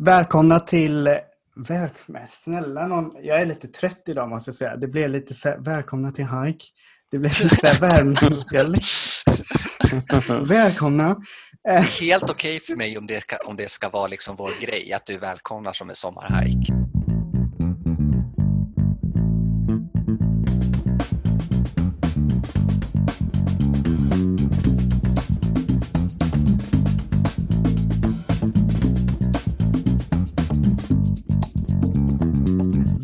Välkomna 0.00 0.60
till 0.60 1.18
Välkomna, 1.56 2.20
snälla 2.28 2.86
någon. 2.86 3.12
Jag 3.22 3.40
är 3.40 3.46
lite 3.46 3.68
trött 3.68 4.02
idag 4.06 4.28
måste 4.28 4.48
jag 4.48 4.54
säga. 4.54 4.76
Det 4.76 4.88
blev 4.88 5.10
lite 5.10 5.34
så 5.34 5.48
här, 5.48 5.58
välkomna 5.58 6.12
till 6.12 6.24
Hike. 6.24 6.64
Det 7.10 7.18
blev 7.18 7.32
lite 7.42 7.56
så 7.56 7.66
här 7.66 7.80
värmländska. 7.80 8.66
välkomna. 10.54 11.16
Helt 12.00 12.22
okej 12.22 12.56
okay 12.56 12.60
för 12.60 12.76
mig 12.76 12.98
om 12.98 13.06
det, 13.06 13.20
ska, 13.20 13.36
om 13.36 13.56
det 13.56 13.70
ska 13.70 13.88
vara 13.88 14.06
liksom 14.06 14.36
vår 14.36 14.60
grej, 14.60 14.92
att 14.92 15.06
du 15.06 15.18
välkomnar 15.18 15.72
som 15.72 15.90
en 15.90 15.96
sommarhike. 15.96 16.72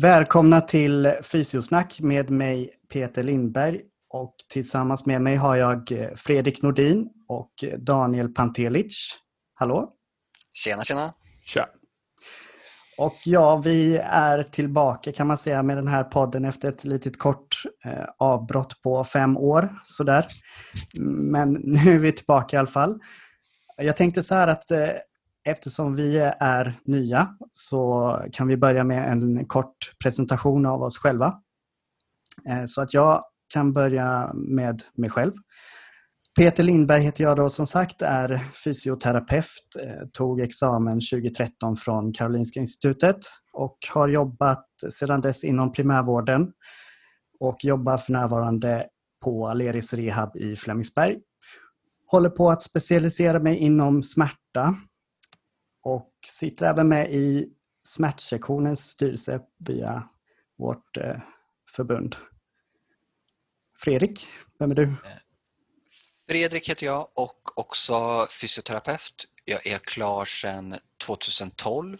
Välkomna 0.05 0.61
till 0.61 1.13
Fysiosnack 1.23 1.99
med 1.99 2.29
mig 2.29 2.69
Peter 2.93 3.23
Lindberg 3.23 3.81
och 4.09 4.35
tillsammans 4.49 5.05
med 5.05 5.21
mig 5.21 5.35
har 5.35 5.55
jag 5.55 5.91
eh, 5.91 6.09
Fredrik 6.15 6.61
Nordin 6.61 7.09
och 7.27 7.51
Daniel 7.77 8.33
Pantelic. 8.33 9.17
Hallå! 9.53 9.93
Tjena, 10.53 10.83
tjena! 10.83 11.13
Tja! 11.45 11.69
Och 12.97 13.15
ja, 13.25 13.57
vi 13.57 13.97
är 13.97 14.43
tillbaka 14.43 15.11
kan 15.11 15.27
man 15.27 15.37
säga 15.37 15.63
med 15.63 15.77
den 15.77 15.87
här 15.87 16.03
podden 16.03 16.45
efter 16.45 16.69
ett 16.69 16.83
litet 16.83 17.19
kort 17.19 17.55
eh, 17.85 18.05
avbrott 18.17 18.81
på 18.81 19.03
fem 19.03 19.37
år 19.37 19.69
sådär. 19.85 20.27
Men 21.19 21.53
nu 21.53 21.95
är 21.95 21.99
vi 21.99 22.11
tillbaka 22.11 22.57
i 22.57 22.59
alla 22.59 22.67
fall. 22.67 22.99
Jag 23.77 23.97
tänkte 23.97 24.23
så 24.23 24.35
här 24.35 24.47
att 24.47 24.71
eh, 24.71 24.89
Eftersom 25.47 25.95
vi 25.95 26.17
är 26.39 26.79
nya 26.83 27.27
så 27.51 28.19
kan 28.31 28.47
vi 28.47 28.57
börja 28.57 28.83
med 28.83 29.11
en 29.11 29.45
kort 29.45 29.93
presentation 30.03 30.65
av 30.65 30.81
oss 30.83 30.97
själva. 30.97 31.41
Eh, 32.49 32.65
så 32.65 32.81
att 32.81 32.93
jag 32.93 33.21
kan 33.53 33.73
börja 33.73 34.31
med 34.33 34.83
mig 34.93 35.09
själv. 35.09 35.33
Peter 36.39 36.63
Lindberg 36.63 37.01
heter 37.01 37.23
jag 37.23 37.37
då 37.37 37.49
som 37.49 37.67
sagt, 37.67 38.01
är 38.01 38.47
fysioterapeut, 38.63 39.75
eh, 39.81 40.07
tog 40.13 40.41
examen 40.41 40.99
2013 40.99 41.75
från 41.75 42.13
Karolinska 42.13 42.59
institutet 42.59 43.17
och 43.53 43.77
har 43.93 44.07
jobbat 44.07 44.65
sedan 44.89 45.21
dess 45.21 45.43
inom 45.43 45.71
primärvården 45.71 46.51
och 47.39 47.57
jobbar 47.65 47.97
för 47.97 48.11
närvarande 48.11 48.87
på 49.23 49.47
Aleris 49.47 49.93
Rehab 49.93 50.37
i 50.37 50.55
Flemingsberg. 50.55 51.17
Håller 52.07 52.29
på 52.29 52.49
att 52.49 52.61
specialisera 52.61 53.39
mig 53.39 53.57
inom 53.57 54.03
smärta 54.03 54.75
och 55.85 56.11
sitter 56.27 56.65
även 56.65 56.87
med 56.87 57.13
i 57.13 57.49
smärtsektionens 57.83 58.89
styrelse 58.89 59.39
via 59.57 60.09
vårt 60.57 60.97
eh, 60.97 61.17
förbund. 61.75 62.15
Fredrik, 63.79 64.27
vem 64.59 64.71
är 64.71 64.75
du? 64.75 64.83
Eh, 64.83 64.89
Fredrik 66.27 66.69
heter 66.69 66.85
jag 66.85 67.09
och 67.13 67.59
också 67.59 68.27
fysioterapeut. 68.41 69.25
Jag 69.45 69.67
är 69.67 69.77
klar 69.77 70.25
sedan 70.25 70.75
2012 71.05 71.97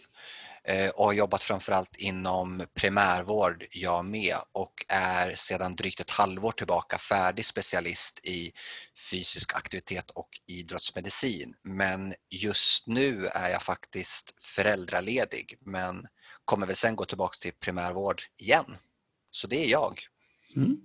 Eh, 0.68 0.90
och 0.90 1.04
har 1.04 1.12
jobbat 1.12 1.42
framförallt 1.42 1.96
inom 1.96 2.62
primärvård 2.74 3.64
jag 3.72 4.04
med 4.04 4.36
och 4.52 4.84
är 4.88 5.32
sedan 5.34 5.76
drygt 5.76 6.00
ett 6.00 6.10
halvår 6.10 6.52
tillbaka 6.52 6.98
färdig 6.98 7.44
specialist 7.44 8.20
i 8.24 8.52
fysisk 9.10 9.56
aktivitet 9.56 10.10
och 10.10 10.28
idrottsmedicin. 10.46 11.54
Men 11.62 12.14
just 12.30 12.86
nu 12.86 13.26
är 13.26 13.48
jag 13.50 13.62
faktiskt 13.62 14.34
föräldraledig 14.40 15.58
men 15.60 16.06
kommer 16.44 16.66
väl 16.66 16.76
sen 16.76 16.96
gå 16.96 17.04
tillbaka 17.04 17.34
till 17.42 17.52
primärvård 17.52 18.22
igen. 18.38 18.76
Så 19.30 19.46
det 19.46 19.64
är 19.64 19.70
jag. 19.70 20.00
Mm. 20.56 20.76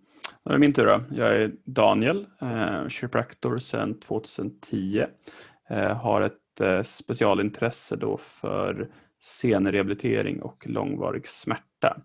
Det 0.43 0.53
är 0.53 0.57
min 0.57 0.73
tur 0.73 0.85
då. 0.85 1.03
Jag 1.11 1.35
är 1.35 1.51
Daniel, 1.65 2.27
eh, 2.41 2.87
kiropraktor 2.87 3.57
sedan 3.57 3.99
2010. 3.99 5.05
Eh, 5.69 5.97
har 5.97 6.21
ett 6.21 6.61
eh, 6.61 6.83
specialintresse 6.83 7.95
då 7.95 8.17
för 8.17 8.89
senrehabilitering 9.21 10.41
och 10.41 10.67
långvarig 10.67 11.27
smärta. 11.27 12.01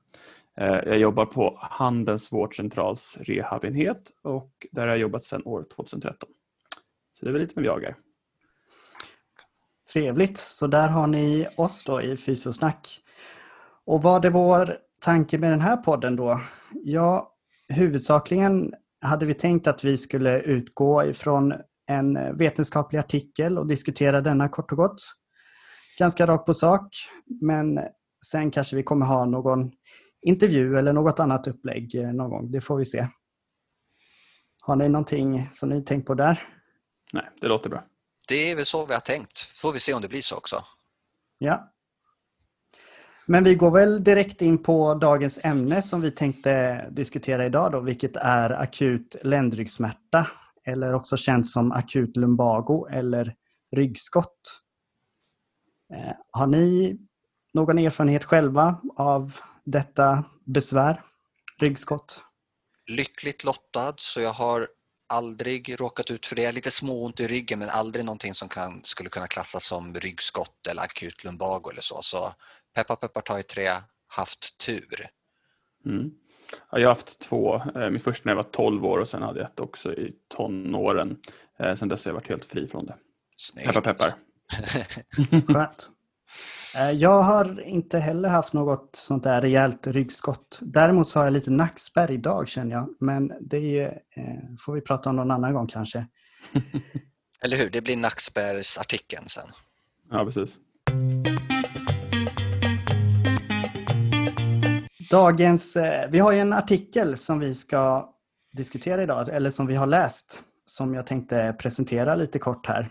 Eh, 0.57 0.67
jag 0.67 0.99
jobbar 0.99 1.27
på 1.27 1.59
Handens 1.61 2.33
vårdcentrals 2.33 3.17
rehabenhet 3.21 4.13
och 4.23 4.67
där 4.73 4.83
har 4.83 4.89
jag 4.89 4.99
jobbat 4.99 5.25
sedan 5.25 5.43
år 5.45 5.67
2013. 5.77 6.29
Så 7.19 7.25
det 7.25 7.31
är 7.31 7.33
väl 7.33 7.43
lite 7.43 7.55
vem 7.57 7.65
jag 7.65 7.85
är. 7.85 7.97
Trevligt, 9.93 10.39
så 10.39 10.67
där 10.67 10.89
har 10.89 11.07
ni 11.07 11.49
oss 11.57 11.85
då 11.85 12.03
i 12.03 12.17
Fysiosnack. 12.17 13.01
Och 13.85 14.03
vad 14.03 14.25
är 14.25 14.31
vår 14.31 14.77
tanke 15.01 15.39
med 15.39 15.51
den 15.51 15.61
här 15.61 15.77
podden 15.77 16.17
då? 16.17 16.41
Ja, 16.73 17.35
huvudsakligen 17.69 18.75
hade 19.01 19.27
vi 19.27 19.35
tänkt 19.35 19.67
att 19.67 19.85
vi 19.85 19.97
skulle 19.97 20.41
utgå 20.41 21.05
ifrån 21.05 21.55
en 21.87 22.37
vetenskaplig 22.37 22.99
artikel 22.99 23.59
och 23.59 23.67
diskutera 23.67 24.21
denna 24.21 24.49
kort 24.49 24.73
och 24.73 24.79
gott 24.79 25.01
ganska 25.99 26.27
rakt 26.27 26.47
på 26.47 26.55
sak. 26.55 26.89
Men 27.41 27.81
sen 28.25 28.51
kanske 28.51 28.77
vi 28.77 28.83
kommer 28.83 29.07
ha 29.07 29.25
någon 29.25 29.73
intervju 30.23 30.79
eller 30.79 30.93
något 30.93 31.21
annat 31.21 31.47
upplägg 31.47 31.95
eh, 31.95 32.13
någon 32.13 32.31
gång. 32.31 32.51
Det 32.51 32.61
får 32.61 32.77
vi 32.77 32.85
se. 32.85 33.09
Har 34.61 34.77
ni 34.77 34.89
någonting 34.89 35.49
som 35.53 35.69
ni 35.69 35.83
tänkt 35.83 36.07
på 36.07 36.15
där? 36.15 36.49
Nej, 37.13 37.31
det 37.41 37.49
låter 37.49 37.71
bra. 37.71 37.85
Det 38.29 38.51
är 38.51 38.57
väl 38.57 38.67
så 38.67 38.87
vi 38.87 38.95
har 38.95 39.01
tänkt. 39.01 39.39
Får 39.39 39.73
vi 39.73 39.81
se 39.81 39.95
om 39.95 40.03
det 40.03 40.09
blir 40.09 40.23
så 40.23 40.37
också. 40.37 40.65
Ja. 41.39 41.73
Men 43.27 43.45
vi 43.45 43.55
går 43.55 43.71
väl 43.71 44.05
direkt 44.05 44.43
in 44.43 44.63
på 44.63 44.95
dagens 44.95 45.41
ämne 45.43 45.83
som 45.83 46.01
vi 46.01 46.11
tänkte 46.11 46.85
diskutera 46.91 47.47
idag 47.47 47.73
då, 47.73 47.81
vilket 47.81 48.17
är 48.17 48.51
akut 48.51 49.17
ländryggsmärta 49.23 50.27
eller 50.65 50.95
också 50.95 51.17
känt 51.17 51.47
som 51.47 51.73
akut 51.73 52.17
lumbago 52.17 52.89
eller 52.91 53.35
ryggskott. 53.77 54.63
Eh, 55.95 56.13
har 56.31 56.47
ni 56.47 56.97
någon 57.55 57.79
erfarenhet 57.79 58.25
själva 58.25 58.81
av 58.97 59.37
detta 59.65 60.25
besvär, 60.45 61.03
ryggskott? 61.59 62.23
Lyckligt 62.87 63.45
lottad, 63.45 63.95
så 63.97 64.21
jag 64.21 64.33
har 64.33 64.69
aldrig 65.09 65.81
råkat 65.81 66.11
ut 66.11 66.27
för 66.27 66.37
det. 66.37 66.53
Lite 66.53 66.71
småont 66.71 67.21
i 67.21 67.27
ryggen 67.27 67.59
men 67.59 67.69
aldrig 67.69 68.05
någonting 68.05 68.35
som 68.35 68.49
kan, 68.49 68.81
skulle 68.85 69.11
kunna 69.11 69.27
klassas 69.27 69.65
som 69.65 69.95
ryggskott 69.95 70.67
eller 70.67 70.83
akut 70.83 71.25
lumbago 71.25 71.71
eller 71.71 71.81
så. 71.81 72.03
Så 72.03 72.33
peppa 72.75 72.97
peppar 72.97 73.21
ta 73.21 73.39
i 73.39 73.43
trä, 73.43 73.83
haft 74.07 74.59
tur. 74.59 75.09
Mm. 75.85 76.11
Jag 76.71 76.81
har 76.81 76.89
haft 76.89 77.21
två. 77.21 77.63
Eh, 77.75 77.91
min 77.91 78.01
första 78.01 78.23
när 78.25 78.33
jag 78.33 78.37
var 78.37 78.51
12 78.51 78.87
år 78.87 78.99
och 78.99 79.09
sen 79.09 79.23
hade 79.23 79.41
jag 79.41 79.51
ett 79.51 79.61
också 79.61 79.95
i 79.95 80.13
tonåren. 80.29 81.17
Eh, 81.59 81.75
sen 81.75 81.89
dess 81.89 82.05
har 82.05 82.11
jag 82.11 82.15
varit 82.15 82.29
helt 82.29 82.45
fri 82.45 82.67
från 82.67 82.87
det. 82.87 82.97
Snyggt. 83.37 83.67
Peppar 83.67 83.81
peppar. 83.81 84.15
Skönt. 85.49 85.91
Eh, 86.77 86.91
jag 86.91 87.23
har 87.23 87.61
inte 87.61 87.99
heller 87.99 88.29
haft 88.29 88.53
något 88.53 88.91
sånt 88.93 89.25
där 89.25 89.41
rejält 89.41 89.87
ryggskott. 89.87 90.59
Däremot 90.63 91.09
så 91.09 91.19
har 91.19 91.27
jag 91.27 91.33
lite 91.33 91.51
nackspärr 91.51 92.11
idag 92.11 92.49
känner 92.49 92.73
jag. 92.73 92.89
Men 93.01 93.33
det 93.41 93.81
är, 93.81 93.87
eh, 94.17 94.57
får 94.61 94.73
vi 94.73 94.81
prata 94.81 95.11
om 95.11 95.17
någon 95.17 95.31
annan 95.31 95.55
gång 95.55 95.67
kanske. 95.67 96.07
Eller 97.45 97.57
hur, 97.57 97.71
det 97.71 97.81
blir 97.81 97.97
nackspärrsartikeln 97.97 99.29
sen. 99.29 99.49
Ja, 100.11 100.25
precis. 100.25 100.57
Dagens, 105.11 105.77
eh, 105.77 106.11
vi 106.11 106.19
har 106.19 106.33
ju 106.33 106.39
en 106.39 106.53
artikel 106.53 107.17
som 107.17 107.39
vi 107.39 107.55
ska 107.55 108.13
diskutera 108.53 109.03
idag, 109.03 109.29
eller 109.29 109.51
som 109.51 109.67
vi 109.67 109.75
har 109.75 109.87
läst, 109.87 110.41
som 110.67 110.95
jag 110.95 111.07
tänkte 111.07 111.57
presentera 111.59 112.15
lite 112.15 112.39
kort 112.39 112.67
här. 112.67 112.91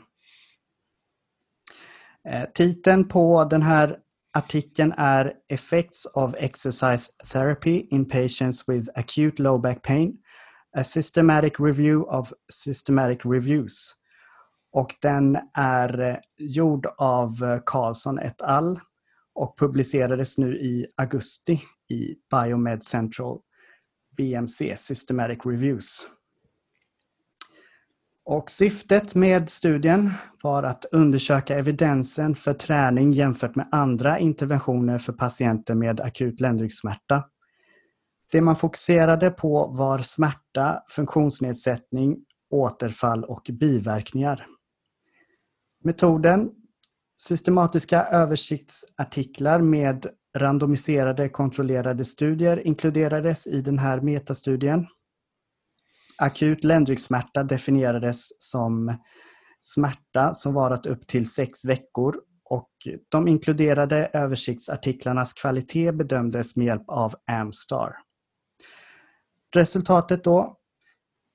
Eh, 2.30 2.46
titeln 2.54 3.08
på 3.08 3.44
den 3.44 3.62
här 3.62 3.98
artikeln 4.34 4.94
är 4.98 5.34
Effects 5.50 6.06
of 6.06 6.34
Exercise 6.38 7.12
Therapy 7.32 7.88
in 7.92 8.06
Patients 8.06 8.70
with 8.70 8.90
Acute 8.96 9.42
Low 9.42 9.62
Back 9.62 9.82
Pain. 9.82 10.18
A 10.78 10.84
Systematic 10.84 11.54
Review 11.60 12.18
of 12.18 12.34
Systematic 12.54 13.20
Reviews. 13.26 13.96
Och 14.72 14.96
den 15.02 15.38
är 15.54 16.00
eh, 16.00 16.16
gjord 16.38 16.88
av 16.98 17.44
eh, 17.44 17.60
Carlson 17.66 18.20
et 18.20 18.42
al. 18.42 18.80
och 19.36 19.60
publicerades 19.60 20.38
nu 20.38 20.58
i 20.58 20.88
augusti 20.98 21.62
i 21.90 22.16
Biomed 22.32 22.84
Central 22.84 23.40
BMC 24.18 24.78
Systematic 24.78 25.40
Reviews. 25.46 26.08
Och 28.26 28.52
syftet 28.52 29.16
med 29.16 29.50
studien 29.50 30.14
var 30.44 30.64
att 30.64 30.86
undersöka 30.92 31.58
evidensen 31.58 32.36
för 32.36 32.54
träning 32.54 33.12
jämfört 33.12 33.56
med 33.56 33.68
andra 33.72 34.20
interventioner 34.20 34.98
för 34.98 35.14
patienter 35.14 35.76
med 35.76 36.02
akut 36.02 36.40
ländryggsmärta. 36.40 37.24
Det 38.32 38.42
man 38.42 38.56
fokuserade 38.56 39.32
på 39.32 39.68
var 39.68 40.00
smärta, 40.00 40.84
funktionsnedsättning, 40.90 42.18
återfall 42.50 43.24
och 43.24 43.50
biverkningar. 43.54 44.46
Metoden 45.84 46.52
Systematiska 47.18 48.04
översiktsartiklar 48.04 49.62
med 49.62 50.08
randomiserade 50.38 51.30
kontrollerade 51.30 52.06
studier 52.06 52.68
inkluderades 52.68 53.48
i 53.48 53.62
den 53.62 53.80
här 53.80 54.02
metastudien. 54.02 54.88
Akut 56.18 56.64
ländryggsmärta 56.64 57.44
definierades 57.44 58.42
som 58.42 58.98
smärta 59.62 60.34
som 60.34 60.54
varat 60.54 60.86
upp 60.86 61.08
till 61.08 61.30
sex 61.30 61.66
veckor 61.66 62.16
och 62.44 62.70
de 63.10 63.28
inkluderade 63.28 64.10
översiktsartiklarnas 64.14 65.34
kvalitet 65.34 65.92
bedömdes 65.92 66.56
med 66.56 66.66
hjälp 66.66 66.84
av 66.88 67.16
Amstar. 67.32 67.96
Resultatet 69.56 70.24
då? 70.24 70.58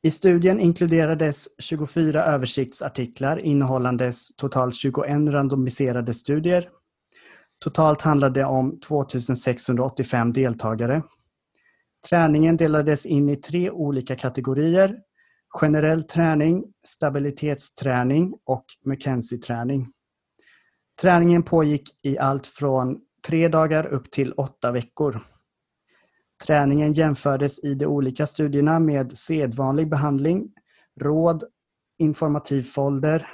I 0.02 0.10
studien 0.10 0.60
inkluderades 0.60 1.48
24 1.58 2.24
översiktsartiklar 2.24 3.38
innehållandes 3.38 4.36
totalt 4.36 4.74
21 4.74 5.06
randomiserade 5.08 6.14
studier. 6.14 6.68
Totalt 7.58 8.00
handlade 8.02 8.40
det 8.40 8.46
om 8.46 8.80
2685 8.80 10.32
deltagare. 10.32 11.02
Träningen 12.08 12.56
delades 12.56 13.06
in 13.06 13.28
i 13.28 13.36
tre 13.36 13.70
olika 13.70 14.16
kategorier. 14.16 14.98
Generell 15.60 16.02
träning, 16.02 16.64
stabilitetsträning 16.86 18.34
och 18.44 18.64
McKenzie-träning. 18.84 19.92
Träningen 21.00 21.42
pågick 21.42 22.06
i 22.06 22.18
allt 22.18 22.46
från 22.46 23.00
tre 23.26 23.48
dagar 23.48 23.86
upp 23.86 24.10
till 24.10 24.32
åtta 24.32 24.72
veckor. 24.72 25.20
Träningen 26.46 26.92
jämfördes 26.92 27.64
i 27.64 27.74
de 27.74 27.86
olika 27.86 28.26
studierna 28.26 28.78
med 28.78 29.18
sedvanlig 29.18 29.90
behandling, 29.90 30.52
råd, 31.00 31.44
informativ 31.98 32.62
folder, 32.62 33.26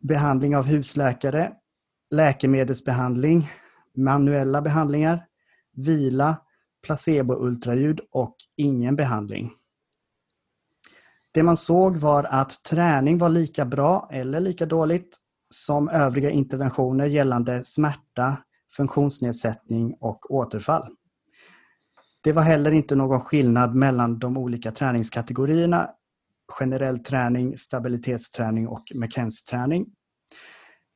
behandling 0.00 0.56
av 0.56 0.64
husläkare, 0.64 1.52
läkemedelsbehandling, 2.10 3.50
manuella 3.96 4.62
behandlingar, 4.62 5.26
vila, 5.72 6.36
placeboultraljud 6.82 8.00
och 8.10 8.36
ingen 8.56 8.96
behandling. 8.96 9.52
Det 11.32 11.42
man 11.42 11.56
såg 11.56 11.96
var 11.96 12.24
att 12.24 12.64
träning 12.64 13.18
var 13.18 13.28
lika 13.28 13.64
bra 13.64 14.08
eller 14.12 14.40
lika 14.40 14.66
dåligt 14.66 15.16
som 15.50 15.88
övriga 15.88 16.30
interventioner 16.30 17.06
gällande 17.06 17.64
smärta, 17.64 18.36
funktionsnedsättning 18.76 19.94
och 20.00 20.34
återfall. 20.34 20.88
Det 22.20 22.32
var 22.32 22.42
heller 22.42 22.72
inte 22.72 22.96
någon 22.96 23.20
skillnad 23.20 23.74
mellan 23.74 24.18
de 24.18 24.36
olika 24.36 24.72
träningskategorierna 24.72 25.90
generell 26.58 26.98
träning, 26.98 27.58
stabilitetsträning 27.58 28.68
och 28.68 28.82
McKenzie-träning. 28.94 29.86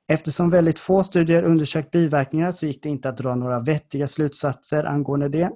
Eftersom 0.09 0.51
väldigt 0.51 0.79
få 0.79 1.03
studier 1.03 1.43
undersökt 1.43 1.91
biverkningar 1.91 2.53
så 2.53 2.67
gick 2.67 2.83
det 2.83 2.89
inte 2.89 3.09
att 3.09 3.17
dra 3.17 3.35
några 3.35 3.61
vettiga 3.61 4.09
slutsatser 4.09 4.85
angående 4.85 5.29
det. 5.29 5.51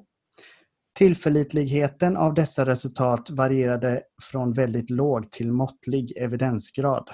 Tillförlitligheten 0.95 2.17
av 2.17 2.35
dessa 2.35 2.67
resultat 2.67 3.31
varierade 3.31 4.03
från 4.23 4.53
väldigt 4.53 4.91
låg 4.91 5.31
till 5.31 5.53
måttlig 5.53 6.13
evidensgrad. 6.17 7.11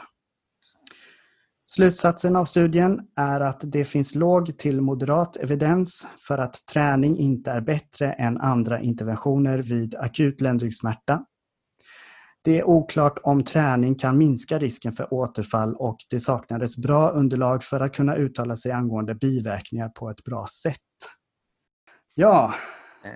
Slutsatsen 1.68 2.36
av 2.36 2.44
studien 2.44 3.00
är 3.16 3.40
att 3.40 3.60
det 3.62 3.84
finns 3.84 4.14
låg 4.14 4.58
till 4.58 4.80
moderat 4.80 5.36
evidens 5.36 6.06
för 6.18 6.38
att 6.38 6.66
träning 6.72 7.18
inte 7.18 7.50
är 7.50 7.60
bättre 7.60 8.12
än 8.12 8.38
andra 8.40 8.80
interventioner 8.80 9.58
vid 9.58 9.94
akut 9.94 10.40
ländryggsmärta. 10.40 11.24
Det 12.42 12.58
är 12.58 12.64
oklart 12.64 13.18
om 13.22 13.44
träning 13.44 13.94
kan 13.94 14.18
minska 14.18 14.58
risken 14.58 14.92
för 14.92 15.14
återfall 15.14 15.74
och 15.74 15.96
det 16.10 16.20
saknades 16.20 16.76
bra 16.76 17.10
underlag 17.10 17.64
för 17.64 17.80
att 17.80 17.94
kunna 17.94 18.16
uttala 18.16 18.56
sig 18.56 18.72
angående 18.72 19.14
biverkningar 19.14 19.88
på 19.88 20.10
ett 20.10 20.24
bra 20.24 20.46
sätt. 20.62 20.80
Ja 22.14 22.54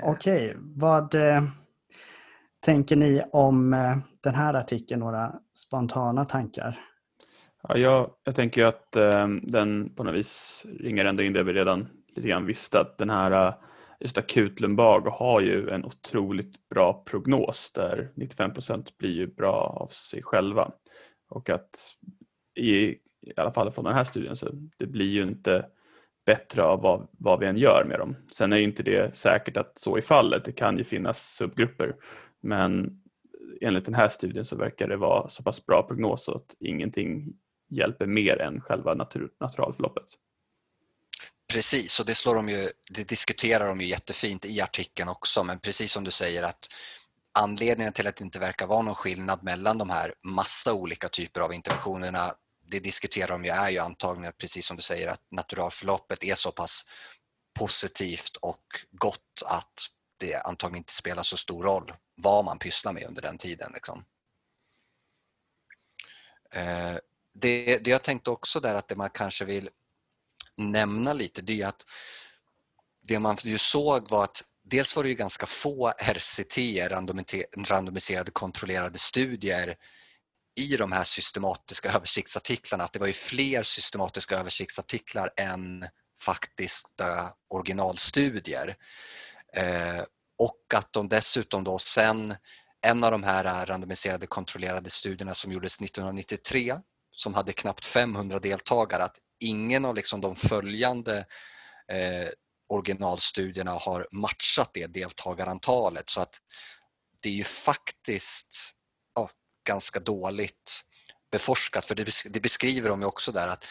okej. 0.03 0.45
Okay. 0.45 0.57
Vad 0.77 1.15
eh, 1.15 1.43
tänker 2.61 2.97
ni 2.97 3.23
om 3.33 3.75
eh, 3.75 3.97
den 4.21 4.35
här 4.35 4.55
artikeln? 4.55 5.01
Några 5.01 5.33
spontana 5.55 6.25
tankar? 6.25 6.79
Ja, 7.63 7.77
jag, 7.77 8.11
jag 8.25 8.35
tänker 8.35 8.65
att 8.65 8.97
eh, 8.97 9.29
den 9.43 9.95
på 9.95 10.05
något 10.05 10.15
vis 10.15 10.65
ringer 10.81 11.05
ändå 11.05 11.23
in 11.23 11.33
det 11.33 11.43
vi 11.43 11.53
redan 11.53 11.89
lite 12.17 12.29
grann 12.29 12.47
visste 12.47 12.81
att 12.81 12.99
den 12.99 13.11
här 13.11 13.47
eh, 13.49 13.55
just 14.01 14.19
akut 14.19 14.61
lumbag 14.61 15.01
har 15.01 15.41
ju 15.41 15.71
en 15.71 15.85
otroligt 15.85 16.69
bra 16.69 17.05
prognos 17.07 17.73
där 17.75 18.11
95% 18.15 18.89
blir 18.99 19.11
ju 19.11 19.27
bra 19.27 19.53
av 19.53 19.87
sig 19.87 20.23
själva 20.23 20.73
och 21.29 21.51
att 21.51 21.79
i, 22.55 22.71
i 22.71 22.99
alla 23.37 23.53
fall 23.53 23.71
från 23.71 23.85
den 23.85 23.95
här 23.95 24.05
studien 24.05 24.37
så 24.37 24.49
det 24.79 24.87
blir 24.87 25.11
ju 25.11 25.23
inte 25.23 25.67
bättre 26.31 26.63
av 26.63 26.81
vad, 26.81 27.09
vad 27.19 27.41
vi 27.41 27.47
än 27.47 27.57
gör 27.57 27.85
med 27.85 27.99
dem. 27.99 28.17
Sen 28.33 28.53
är 28.53 28.57
ju 28.57 28.65
inte 28.65 28.83
det 28.83 29.17
säkert 29.17 29.57
att 29.57 29.79
så 29.79 29.97
är 29.97 30.01
fallet, 30.01 30.45
det 30.45 30.53
kan 30.53 30.79
ju 30.79 30.85
finnas 30.85 31.35
subgrupper 31.37 31.95
men 32.41 33.01
enligt 33.61 33.85
den 33.85 33.95
här 33.95 34.09
studien 34.09 34.45
så 34.45 34.57
verkar 34.57 34.89
det 34.89 34.97
vara 34.97 35.29
så 35.29 35.43
pass 35.43 35.67
bra 35.67 35.83
prognos 35.83 36.29
att 36.29 36.55
ingenting 36.61 37.33
hjälper 37.69 38.07
mer 38.07 38.41
än 38.41 38.61
själva 38.61 38.95
natur, 38.95 39.31
naturalförloppet. 39.41 40.05
Precis, 41.53 42.01
och 42.01 42.07
det, 42.07 42.15
slår 42.15 42.35
de 42.35 42.49
ju, 42.49 42.69
det 42.91 43.09
diskuterar 43.09 43.67
de 43.67 43.81
ju 43.81 43.87
jättefint 43.87 44.47
i 44.47 44.61
artikeln 44.61 45.09
också, 45.09 45.45
men 45.45 45.59
precis 45.59 45.93
som 45.93 46.05
du 46.05 46.11
säger 46.11 46.43
att 46.43 46.69
anledningen 47.33 47.93
till 47.93 48.07
att 48.07 48.17
det 48.17 48.25
inte 48.25 48.39
verkar 48.39 48.67
vara 48.67 48.83
någon 48.83 48.95
skillnad 48.95 49.43
mellan 49.43 49.79
de 49.79 49.91
här 49.91 50.15
massa 50.23 50.75
olika 50.75 51.09
typer 51.09 51.41
av 51.41 51.53
interventionerna, 51.53 52.35
det 52.71 52.81
diskuterar 52.81 53.29
de 53.29 53.45
ju 53.45 53.51
är 53.51 53.71
ju 53.71 53.79
antagligen, 53.79 54.33
precis 54.39 54.67
som 54.67 54.77
du 54.77 54.83
säger, 54.83 55.09
att 55.09 55.23
naturalförloppet 55.31 56.25
är 56.25 56.35
så 56.35 56.53
pass 56.53 56.87
positivt 57.59 58.37
och 58.37 58.65
gott 58.91 59.43
att 59.47 59.87
det 60.19 60.35
antagligen 60.35 60.81
inte 60.81 60.93
spelar 60.93 61.23
så 61.23 61.37
stor 61.37 61.63
roll 61.63 61.93
vad 62.15 62.45
man 62.45 62.59
pysslar 62.59 62.93
med 62.93 63.05
under 63.09 63.23
den 63.23 63.39
tiden. 63.39 63.73
Liksom. 63.75 64.05
Eh, 66.53 66.97
det, 67.35 67.79
det 67.79 67.91
jag 67.91 68.03
tänkte 68.03 68.31
också 68.31 68.61
där 68.61 68.75
att 68.75 68.89
det 68.89 68.97
man 68.97 69.11
kanske 69.11 69.45
vill 69.45 69.71
nämna 70.57 71.13
lite 71.13 71.43
det 71.43 71.63
är 71.63 71.67
att 71.67 71.85
det 73.03 73.19
man 73.19 73.37
ju 73.45 73.59
såg 73.59 74.11
var 74.11 74.25
att 74.25 74.45
dels 74.63 74.97
var 74.97 75.03
det 75.03 75.09
ju 75.09 75.15
ganska 75.15 75.47
få 75.47 75.93
RCT, 75.99 76.59
randomiserade 77.69 78.31
kontrollerade 78.31 78.99
studier 78.99 79.77
i 80.57 80.77
de 80.77 80.93
här 80.93 81.05
systematiska 81.05 81.93
översiktsartiklarna, 81.93 82.85
att 82.85 82.93
det 82.93 82.99
var 82.99 83.07
ju 83.07 83.13
fler 83.13 83.63
systematiska 83.63 84.39
översiktsartiklar 84.39 85.31
än 85.37 85.89
faktiska 86.23 87.07
eh, 87.07 87.29
originalstudier. 87.49 88.77
Eh, 89.57 90.05
och 90.39 90.75
att 90.75 90.93
de 90.93 91.09
dessutom 91.09 91.65
då 91.65 91.79
sen, 91.79 92.35
en 92.81 93.05
av 93.05 93.11
de 93.11 93.23
här 93.23 93.45
eh, 93.45 93.67
randomiserade 93.67 94.27
kontrollerade 94.27 94.91
studierna 94.91 95.35
som 95.35 95.53
gjordes 95.53 95.81
1993 95.81 96.79
som 97.13 97.35
hade 97.35 97.53
knappt 97.53 97.85
500 97.85 98.39
deltagare 98.39 99.05
att 99.05 99.19
ingen 99.39 99.85
av 99.85 99.95
liksom 99.95 100.21
de 100.21 100.37
följande 100.37 101.19
eh, 101.89 102.29
originalstudierna 102.69 103.71
har 103.71 104.09
matchat 104.13 104.71
det 104.75 104.87
deltagarantalet 104.87 106.11
så 106.11 106.21
att 106.21 106.41
det 107.21 107.29
är 107.29 107.33
ju 107.33 107.45
faktiskt 107.45 108.75
ganska 109.71 110.01
dåligt 110.01 110.85
beforskat 111.31 111.85
för 111.87 111.95
det 112.31 112.41
beskriver 112.41 112.89
de 112.89 113.01
ju 113.01 113.07
också 113.07 113.33
där 113.33 113.49
att 113.49 113.67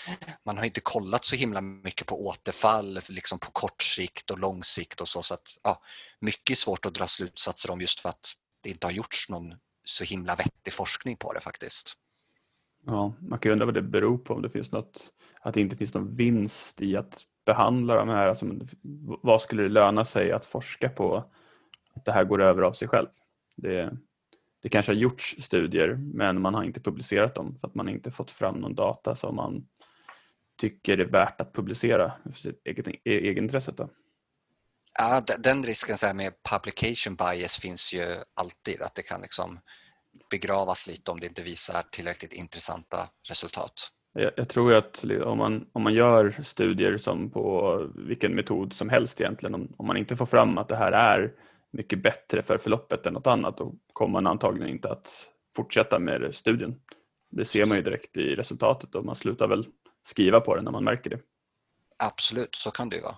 man 0.46 0.58
har 0.58 0.65
inte 0.65 0.82
kollat 0.82 1.25
så 1.25 1.36
himla 1.36 1.62
mycket 1.62 2.08
på 2.08 2.27
återfall 2.27 3.00
liksom 3.10 3.39
på 3.39 3.51
kort 3.51 3.84
sikt 3.84 4.32
och 4.32 4.39
lång 4.39 4.63
sikt 4.63 5.01
och 5.01 5.08
så 5.08 5.22
så 5.24 5.34
att 5.34 5.58
ja, 5.63 5.82
mycket 6.20 6.50
är 6.50 6.56
svårt 6.56 6.86
att 6.86 6.94
dra 6.94 7.08
slutsatser 7.08 7.72
om 7.72 7.82
just 7.82 8.00
för 8.00 8.10
att 8.10 8.34
det 8.62 8.70
inte 8.70 8.88
har 8.88 8.91
gjorts 8.91 9.29
någon 9.29 9.56
så 9.84 10.03
himla 10.03 10.36
vettig 10.36 10.74
forskning 10.74 11.18
på 11.18 11.34
det 11.34 11.41
faktiskt. 11.41 11.94
Ja, 12.86 13.13
man 13.20 13.39
kan 13.39 13.50
ju 13.50 13.53
undra 13.53 13.65
vad 13.65 13.74
det 13.74 13.82
beror 13.82 14.18
på, 14.18 14.34
om 14.34 14.41
det 14.41 14.50
finns 14.50 14.72
något, 14.72 15.13
att 15.41 15.53
det 15.53 15.62
inte 15.62 15.75
finns 15.75 15.94
någon 15.94 16.15
vinst 16.15 16.82
i 16.82 16.98
att 16.98 17.25
behandla 17.46 17.96
de 17.96 18.10
här. 18.10 18.27
Alltså, 18.27 18.46
vad 19.24 19.41
skulle 19.41 19.63
det 19.63 19.70
löna 19.70 20.06
sig 20.06 20.32
att 20.32 20.46
forska 20.46 20.89
på 20.89 21.24
att 21.94 22.06
det 22.06 22.12
här 22.12 22.24
går 22.24 22.41
över 22.41 22.62
av 22.62 22.72
sig 22.72 22.88
själv? 22.88 23.08
Det, 23.56 23.98
det 24.62 24.70
kanske 24.70 24.92
har 24.92 24.98
gjorts 24.98 25.36
studier 25.39 26.00
men 26.13 26.42
man 26.42 26.54
har 26.54 26.63
inte 26.63 26.80
publicerat 26.80 27.36
dem 27.36 27.58
för 27.60 27.68
att 27.68 27.75
man 27.75 27.89
inte 27.89 28.12
fått 28.12 28.32
fram 28.32 28.56
någon 28.56 28.75
data 28.75 29.16
som 29.16 29.36
man 29.36 29.68
tycker 30.60 30.98
är 30.98 31.06
värt 31.06 31.42
att 31.42 31.54
publicera 31.54 32.12
för 32.24 32.39
sitt 32.39 32.62
eget, 32.66 32.88
egenintresset. 33.06 33.78
Då. 33.78 33.89
Ja, 35.00 35.24
den 35.39 35.63
risken 35.63 35.98
så 35.98 36.13
med 36.13 36.34
publication 36.51 37.16
bias 37.16 37.60
finns 37.60 37.94
ju 37.94 38.06
alltid, 38.34 38.82
att 38.82 38.96
det 38.96 39.01
kan 39.01 39.22
liksom 39.22 39.60
begravas 40.32 40.88
lite 40.88 41.12
om 41.12 41.20
det 41.20 41.28
inte 41.28 41.44
visar 41.44 41.84
tillräckligt 41.92 42.34
intressanta 42.34 43.10
resultat. 43.30 43.74
Jag, 44.13 44.32
jag 44.38 44.50
tror 44.50 44.74
att 44.74 45.04
om 45.24 45.38
man, 45.38 45.70
om 45.72 45.84
man 45.84 45.94
gör 45.94 46.36
studier 46.44 46.98
som 46.98 47.32
på 47.32 47.88
vilken 47.96 48.36
metod 48.36 48.74
som 48.74 48.89
helst 48.89 49.22
egentligen, 49.22 49.56
om, 49.56 49.74
om 49.78 49.88
man 49.88 49.98
inte 49.98 50.16
får 50.16 50.25
fram 50.25 50.58
att 50.58 50.68
det 50.68 50.75
här 50.75 50.92
är 50.92 51.34
mycket 51.72 52.04
bättre 52.04 52.44
för 52.44 52.58
förloppet 52.58 53.06
än 53.06 53.14
något 53.14 53.28
annat, 53.28 53.58
då 53.58 53.76
kommer 53.94 54.12
man 54.12 54.28
antagligen 54.28 54.70
inte 54.70 54.92
att 54.92 55.28
fortsätta 55.56 56.00
med 56.00 56.36
studien. 56.36 56.82
Det 57.32 57.46
ser 57.46 57.66
man 57.66 57.78
ju 57.78 57.84
direkt 57.84 58.18
i 58.18 58.36
resultatet 58.36 58.96
och 58.96 59.06
man 59.06 59.16
slutar 59.16 59.48
väl 59.48 59.68
skriva 60.04 60.40
på 60.40 60.56
det 60.56 60.62
när 60.62 60.72
man 60.72 60.84
märker 60.84 61.10
det. 61.10 61.20
Absolut, 61.98 62.56
så 62.56 62.72
kan 62.72 62.90
det 62.90 62.96
ju 62.96 63.02
vara. 63.02 63.18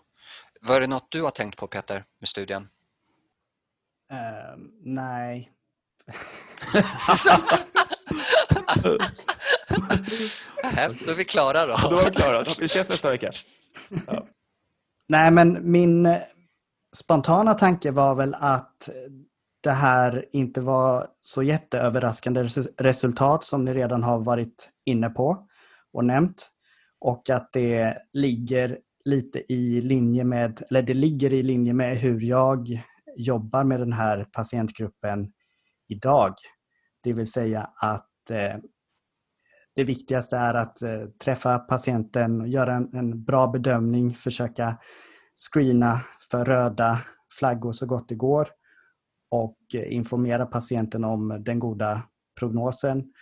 Var 0.61 0.79
det 0.79 0.87
något 0.87 1.11
du 1.11 1.21
har 1.21 1.31
tänkt 1.31 1.57
på 1.57 1.67
Peter 1.67 2.05
med 2.19 2.29
studien? 2.29 2.69
Uh, 4.11 4.63
nej. 4.83 5.51
då 11.05 11.11
är 11.11 11.15
vi 11.15 11.23
klara 11.23 11.65
då. 11.65 11.77
Då 11.89 11.99
är 11.99 12.05
vi 12.05 12.11
klara. 12.11 12.45
Vi 12.59 12.65
ses 12.65 12.89
nästa 12.89 13.11
vecka. 13.11 13.31
Ja. 14.07 14.27
Nej, 15.07 15.31
men 15.31 15.71
min 15.71 16.05
spontana 16.95 17.53
tanke 17.53 17.91
var 17.91 18.15
väl 18.15 18.35
att 18.39 18.89
det 19.63 19.71
här 19.71 20.25
inte 20.31 20.61
var 20.61 21.07
så 21.21 21.43
jätteöverraskande 21.43 22.43
resultat 22.77 23.43
som 23.43 23.65
ni 23.65 23.73
redan 23.73 24.03
har 24.03 24.19
varit 24.19 24.69
inne 24.85 25.09
på 25.09 25.47
och 25.93 26.05
nämnt. 26.05 26.51
Och 26.99 27.29
att 27.29 27.53
det 27.53 27.97
ligger 28.13 28.79
lite 29.05 29.53
i 29.53 29.81
linje 29.81 30.23
med, 30.23 30.61
eller 30.69 30.81
det 30.81 30.93
ligger 30.93 31.33
i 31.33 31.43
linje 31.43 31.73
med 31.73 31.97
hur 31.97 32.21
jag 32.21 32.83
jobbar 33.17 33.63
med 33.63 33.79
den 33.79 33.93
här 33.93 34.27
patientgruppen 34.31 35.31
idag. 35.87 36.33
Det 37.03 37.13
vill 37.13 37.31
säga 37.31 37.69
att 37.75 38.31
eh, 38.31 38.57
det 39.75 39.83
viktigaste 39.83 40.37
är 40.37 40.53
att 40.53 40.81
eh, 40.81 41.05
träffa 41.23 41.59
patienten, 41.59 42.51
göra 42.51 42.73
en, 42.73 42.95
en 42.95 43.23
bra 43.23 43.47
bedömning, 43.47 44.15
försöka 44.15 44.77
screena 45.53 46.01
för 46.31 46.45
röda 46.45 46.99
flaggor 47.39 47.71
så 47.71 47.85
gott 47.85 48.09
det 48.09 48.15
går 48.15 48.47
och 49.29 49.57
informera 49.73 50.45
patienten 50.45 51.03
om 51.03 51.37
den 51.39 51.59
goda 51.59 52.01
prognosen. 52.39 53.13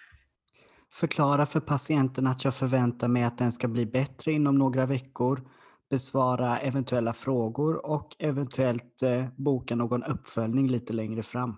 Förklara 0.93 1.45
för 1.45 1.59
patienten 1.59 2.27
att 2.27 2.43
jag 2.43 2.55
förväntar 2.55 3.07
mig 3.07 3.23
att 3.23 3.37
den 3.37 3.51
ska 3.51 3.67
bli 3.67 3.85
bättre 3.85 4.31
inom 4.31 4.57
några 4.57 4.85
veckor, 4.85 5.41
besvara 5.89 6.59
eventuella 6.59 7.13
frågor 7.13 7.85
och 7.85 8.15
eventuellt 8.19 9.03
eh, 9.03 9.25
boka 9.35 9.75
någon 9.75 10.03
uppföljning 10.03 10.67
lite 10.67 10.93
längre 10.93 11.23
fram. 11.23 11.57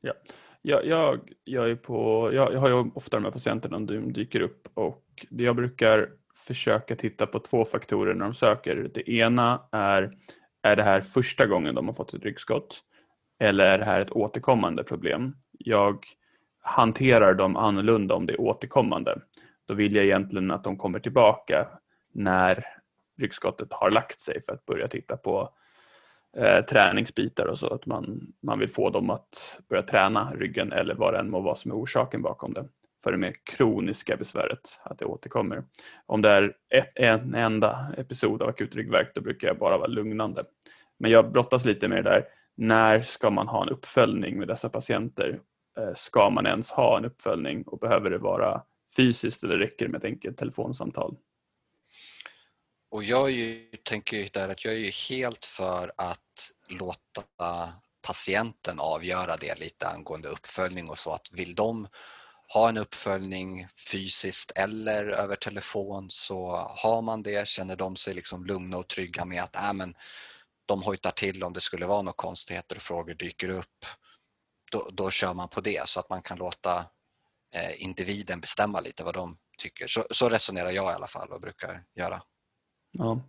Ja. 0.00 0.12
Jag, 0.64 0.86
jag, 0.86 1.32
jag, 1.44 1.70
är 1.70 1.76
på, 1.76 2.30
jag, 2.32 2.52
jag 2.52 2.60
har 2.60 2.68
ju 2.68 2.90
ofta 2.94 3.16
de 3.16 3.24
här 3.24 3.30
patienterna 3.30 3.80
de 3.80 4.12
dyker 4.12 4.40
upp 4.40 4.68
och 4.74 5.26
jag 5.28 5.56
brukar 5.56 6.08
försöka 6.36 6.96
titta 6.96 7.26
på 7.26 7.38
två 7.38 7.64
faktorer 7.64 8.14
när 8.14 8.24
de 8.24 8.34
söker. 8.34 8.90
Det 8.94 9.10
ena 9.10 9.60
är, 9.72 10.10
är 10.62 10.76
det 10.76 10.82
här 10.82 11.00
första 11.00 11.46
gången 11.46 11.74
de 11.74 11.88
har 11.88 11.94
fått 11.94 12.14
ett 12.14 12.22
ryggskott? 12.22 12.82
Eller 13.38 13.64
är 13.64 13.78
det 13.78 13.84
här 13.84 14.00
ett 14.00 14.12
återkommande 14.12 14.84
problem? 14.84 15.36
Jag 15.58 16.06
hanterar 16.60 17.34
dem 17.34 17.56
annorlunda 17.56 18.14
om 18.14 18.26
det 18.26 18.32
är 18.32 18.40
återkommande. 18.40 19.18
Då 19.66 19.74
vill 19.74 19.96
jag 19.96 20.04
egentligen 20.04 20.50
att 20.50 20.64
de 20.64 20.76
kommer 20.76 20.98
tillbaka 20.98 21.68
när 22.12 22.66
ryggskottet 23.18 23.68
har 23.70 23.90
lagt 23.90 24.20
sig 24.20 24.42
för 24.42 24.52
att 24.52 24.66
börja 24.66 24.88
titta 24.88 25.16
på 25.16 25.50
eh, 26.36 26.64
träningsbitar 26.64 27.46
och 27.46 27.58
så. 27.58 27.74
Att 27.74 27.86
man, 27.86 28.32
man 28.40 28.58
vill 28.58 28.70
få 28.70 28.90
dem 28.90 29.10
att 29.10 29.60
börja 29.68 29.82
träna 29.82 30.32
ryggen 30.34 30.72
eller 30.72 30.94
vad 30.94 31.14
det 31.14 31.18
än 31.18 31.30
må 31.30 31.40
vara 31.40 31.54
som 31.54 31.70
är 31.70 31.74
orsaken 31.74 32.22
bakom 32.22 32.52
det. 32.52 32.68
För 33.04 33.12
det 33.12 33.18
mer 33.18 33.36
kroniska 33.44 34.16
besväret, 34.16 34.80
att 34.82 34.98
det 34.98 35.04
återkommer. 35.04 35.64
Om 36.06 36.22
det 36.22 36.30
är 36.30 36.56
ett, 36.74 36.92
en 36.94 37.34
enda 37.34 37.94
episod 37.96 38.42
av 38.42 38.48
akut 38.48 38.74
ryggvärk 38.74 39.14
då 39.14 39.20
brukar 39.20 39.48
jag 39.48 39.58
bara 39.58 39.78
vara 39.78 39.88
lugnande. 39.88 40.44
Men 40.98 41.10
jag 41.10 41.32
brottas 41.32 41.64
lite 41.64 41.88
med 41.88 42.04
det 42.04 42.10
där. 42.10 42.24
När 42.54 43.00
ska 43.00 43.30
man 43.30 43.48
ha 43.48 43.62
en 43.62 43.68
uppföljning 43.68 44.38
med 44.38 44.48
dessa 44.48 44.68
patienter? 44.68 45.40
Eh, 45.78 45.94
ska 45.94 46.30
man 46.30 46.46
ens 46.46 46.70
ha 46.70 46.98
en 46.98 47.04
uppföljning 47.04 47.62
och 47.62 47.78
behöver 47.78 48.10
det 48.10 48.18
vara 48.18 48.62
fysiskt 48.96 49.42
eller 49.42 49.58
räcker 49.58 49.86
det 49.86 49.92
med 49.92 49.98
ett 49.98 50.04
enkelt 50.04 50.38
telefonsamtal? 50.38 51.16
Och 52.90 53.04
jag 53.04 53.30
ju, 53.30 53.66
tänker 53.82 54.16
ju 54.16 54.28
där 54.32 54.48
att 54.48 54.64
jag 54.64 54.74
är 54.74 54.78
ju 54.78 54.90
helt 55.10 55.44
för 55.44 55.92
att 55.96 56.50
låta 56.68 57.72
patienten 58.02 58.80
avgöra 58.80 59.36
det 59.36 59.60
lite 59.60 59.88
angående 59.88 60.28
uppföljning 60.28 60.88
och 60.88 60.98
så 60.98 61.12
att 61.12 61.32
vill 61.32 61.54
de 61.54 61.88
ha 62.52 62.68
en 62.68 62.76
uppföljning 62.76 63.66
fysiskt 63.90 64.52
eller 64.54 65.06
över 65.06 65.36
telefon 65.36 66.10
så 66.10 66.56
har 66.56 67.02
man 67.02 67.22
det, 67.22 67.48
känner 67.48 67.76
de 67.76 67.96
sig 67.96 68.14
liksom 68.14 68.44
lugna 68.44 68.76
och 68.78 68.88
trygga 68.88 69.24
med 69.24 69.42
att 69.42 69.56
äh, 69.56 69.72
men, 69.72 69.94
de 70.66 70.82
hojtar 70.82 71.10
till 71.10 71.44
om 71.44 71.52
det 71.52 71.60
skulle 71.60 71.86
vara 71.86 72.02
några 72.02 72.16
konstigheter 72.16 72.76
och 72.76 72.82
frågor 72.82 73.14
dyker 73.14 73.48
upp. 73.48 73.86
Då, 74.72 74.90
då 74.92 75.10
kör 75.10 75.34
man 75.34 75.48
på 75.48 75.60
det 75.60 75.88
så 75.88 76.00
att 76.00 76.10
man 76.10 76.22
kan 76.22 76.38
låta 76.38 76.78
eh, 77.54 77.82
individen 77.82 78.40
bestämma 78.40 78.80
lite 78.80 79.04
vad 79.04 79.14
de 79.14 79.38
tycker. 79.58 79.86
Så, 79.86 80.04
så 80.10 80.28
resonerar 80.28 80.70
jag 80.70 80.92
i 80.92 80.94
alla 80.94 81.06
fall 81.06 81.28
och 81.32 81.40
brukar 81.40 81.84
göra. 81.94 82.22
Ja. 82.92 83.20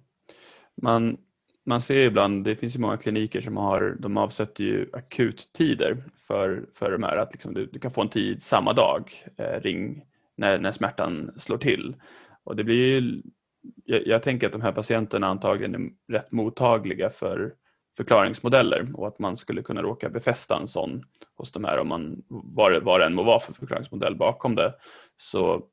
Man, 0.82 1.18
man 1.66 1.82
ser 1.82 1.96
ibland, 1.96 2.44
det 2.44 2.56
finns 2.56 2.76
ju 2.76 2.80
många 2.80 2.98
kliniker 2.98 3.42
som 3.42 3.58
har, 3.58 3.98
de 4.00 4.18
avsätter 4.18 4.64
ju 4.64 4.90
akuttider 4.94 5.98
för, 6.18 6.66
för 6.76 6.92
de 6.92 7.04
här, 7.04 7.18
att 7.18 7.34
liksom 7.34 7.54
du, 7.54 7.66
du 7.66 7.80
kan 7.80 7.92
få 7.92 8.02
en 8.02 8.10
tid 8.10 8.44
samma 8.44 8.74
dag, 8.74 9.12
eh, 9.38 9.62
ring 9.62 10.04
när, 10.38 10.60
när 10.60 10.72
smärtan 10.72 11.32
slår 11.38 11.58
till. 11.58 11.96
Och 12.44 12.56
det 12.56 12.64
blir 12.64 12.76
ju, 12.76 13.22
jag, 13.86 14.08
jag, 14.08 14.24
tänker 14.24 14.48
att 14.48 14.54
de 14.54 14.62
här 14.62 14.72
patienterna 14.72 15.28
antagligen 15.28 15.76
är 15.76 16.14
rätt 16.14 16.32
mottagliga 16.32 17.10
för 17.10 17.54
förklaringsmodeller 17.98 18.88
och 18.94 19.08
att 19.08 19.20
man 19.20 19.38
skulle 19.38 19.62
kunna 19.62 19.82
råka 19.82 20.10
befästa 20.10 20.58
en 20.58 20.68
sån 20.68 21.04
hos 21.36 21.52
de 21.52 21.64
här 21.64 21.78
om 21.78 21.88
man, 21.88 22.24
vad, 22.28 22.84
vad 22.84 23.00
det 23.00 23.06
än 23.06 23.14
må 23.14 23.24
vara 23.24 23.40
för 23.40 23.54
förklaringsmodell 23.54 24.16
bakom 24.16 24.56
det. 24.56 24.74
Så 25.18 25.64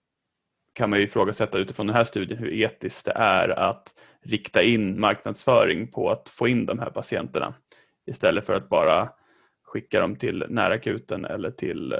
kan 0.81 0.91
man 0.91 0.99
ju 0.99 1.05
ifrågasätta 1.05 1.59
utifrån 1.59 1.87
den 1.87 1.97
här 1.97 2.05
studien 2.05 2.39
hur 2.39 2.53
etiskt 2.53 3.05
det 3.05 3.13
är 3.13 3.49
att 3.49 3.95
rikta 4.23 4.63
in 4.63 5.01
marknadsföring 5.01 5.89
på 5.93 6.11
att 6.11 6.29
få 6.29 6.49
in 6.49 6.67
de 6.67 6.79
här 6.79 6.91
patienterna 6.91 7.55
istället 8.07 8.47
för 8.47 8.55
att 8.55 8.69
bara 8.69 9.13
skicka 9.65 10.01
dem 10.01 10.17
till 10.17 10.45
närakuten 10.49 11.25
eller 11.25 11.51
till 11.51 11.93
eh, 11.93 11.99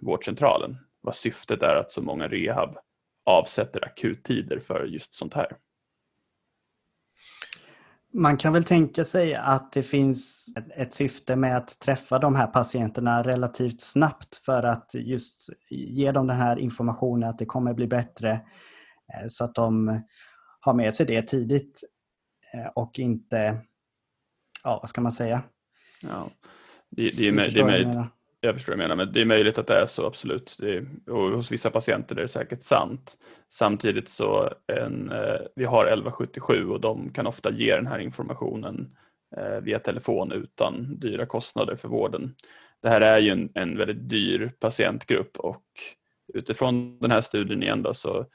vårdcentralen. 0.00 0.76
Vad 1.00 1.16
syftet 1.16 1.62
är 1.62 1.76
att 1.76 1.90
så 1.90 2.02
många 2.02 2.28
rehab 2.28 2.78
avsätter 3.24 3.84
akuttider 3.84 4.58
för 4.58 4.84
just 4.84 5.14
sånt 5.14 5.34
här. 5.34 5.56
Man 8.12 8.36
kan 8.36 8.52
väl 8.52 8.64
tänka 8.64 9.04
sig 9.04 9.34
att 9.34 9.72
det 9.72 9.82
finns 9.82 10.46
ett 10.76 10.94
syfte 10.94 11.36
med 11.36 11.56
att 11.56 11.78
träffa 11.80 12.18
de 12.18 12.34
här 12.34 12.46
patienterna 12.46 13.22
relativt 13.22 13.80
snabbt 13.80 14.36
för 14.36 14.62
att 14.62 14.90
just 14.94 15.48
ge 15.70 16.12
dem 16.12 16.26
den 16.26 16.36
här 16.36 16.58
informationen 16.58 17.30
att 17.30 17.38
det 17.38 17.46
kommer 17.46 17.74
bli 17.74 17.86
bättre 17.86 18.30
eh, 18.32 19.26
så 19.28 19.44
att 19.44 19.54
de 19.54 20.00
har 20.60 20.74
med 20.74 20.94
sig 20.94 21.06
det 21.06 21.22
tidigt 21.22 21.84
eh, 22.54 22.66
och 22.74 22.98
inte, 22.98 23.60
ja 24.64 24.78
vad 24.82 24.88
ska 24.88 25.00
man 25.00 25.12
säga? 25.12 25.42
Ja, 26.02 26.30
det, 26.90 27.10
det 27.10 27.28
är, 27.28 27.32
med, 27.32 27.52
det 27.54 27.60
är 27.60 27.64
med, 27.64 28.06
jag 28.40 28.54
förstår 28.54 28.72
vad 28.72 28.78
du 28.78 28.82
menar, 28.82 28.96
men 28.96 29.12
det 29.12 29.20
är 29.20 29.24
möjligt 29.24 29.58
att 29.58 29.66
det 29.66 29.76
är 29.76 29.86
så 29.86 30.06
absolut. 30.06 30.60
Är, 30.62 30.86
och 31.10 31.30
hos 31.30 31.52
vissa 31.52 31.70
patienter 31.70 32.16
är 32.16 32.20
det 32.20 32.28
säkert 32.28 32.62
sant. 32.62 33.18
Samtidigt 33.48 34.08
så 34.08 34.54
en, 34.66 35.10
eh, 35.10 35.40
vi 35.56 35.64
har 35.64 35.84
1177 35.84 36.68
och 36.68 36.80
de 36.80 37.12
kan 37.12 37.26
ofta 37.26 37.50
ge 37.50 37.76
den 37.76 37.86
här 37.86 37.98
informationen 37.98 38.96
eh, 39.36 39.60
via 39.60 39.78
telefon 39.78 40.32
utan 40.32 40.98
dyra 40.98 41.26
kostnader 41.26 41.76
för 41.76 41.88
vården. 41.88 42.34
Det 42.82 42.88
här 42.88 43.00
är 43.00 43.18
ju 43.18 43.30
en, 43.30 43.50
en 43.54 43.78
väldigt 43.78 44.08
dyr 44.08 44.52
patientgrupp 44.60 45.38
och 45.38 45.64
utifrån 46.34 46.98
den 46.98 47.10
här 47.10 47.20
studien 47.20 47.62
igen 47.62 47.82
då, 47.82 47.94
så 47.94 48.26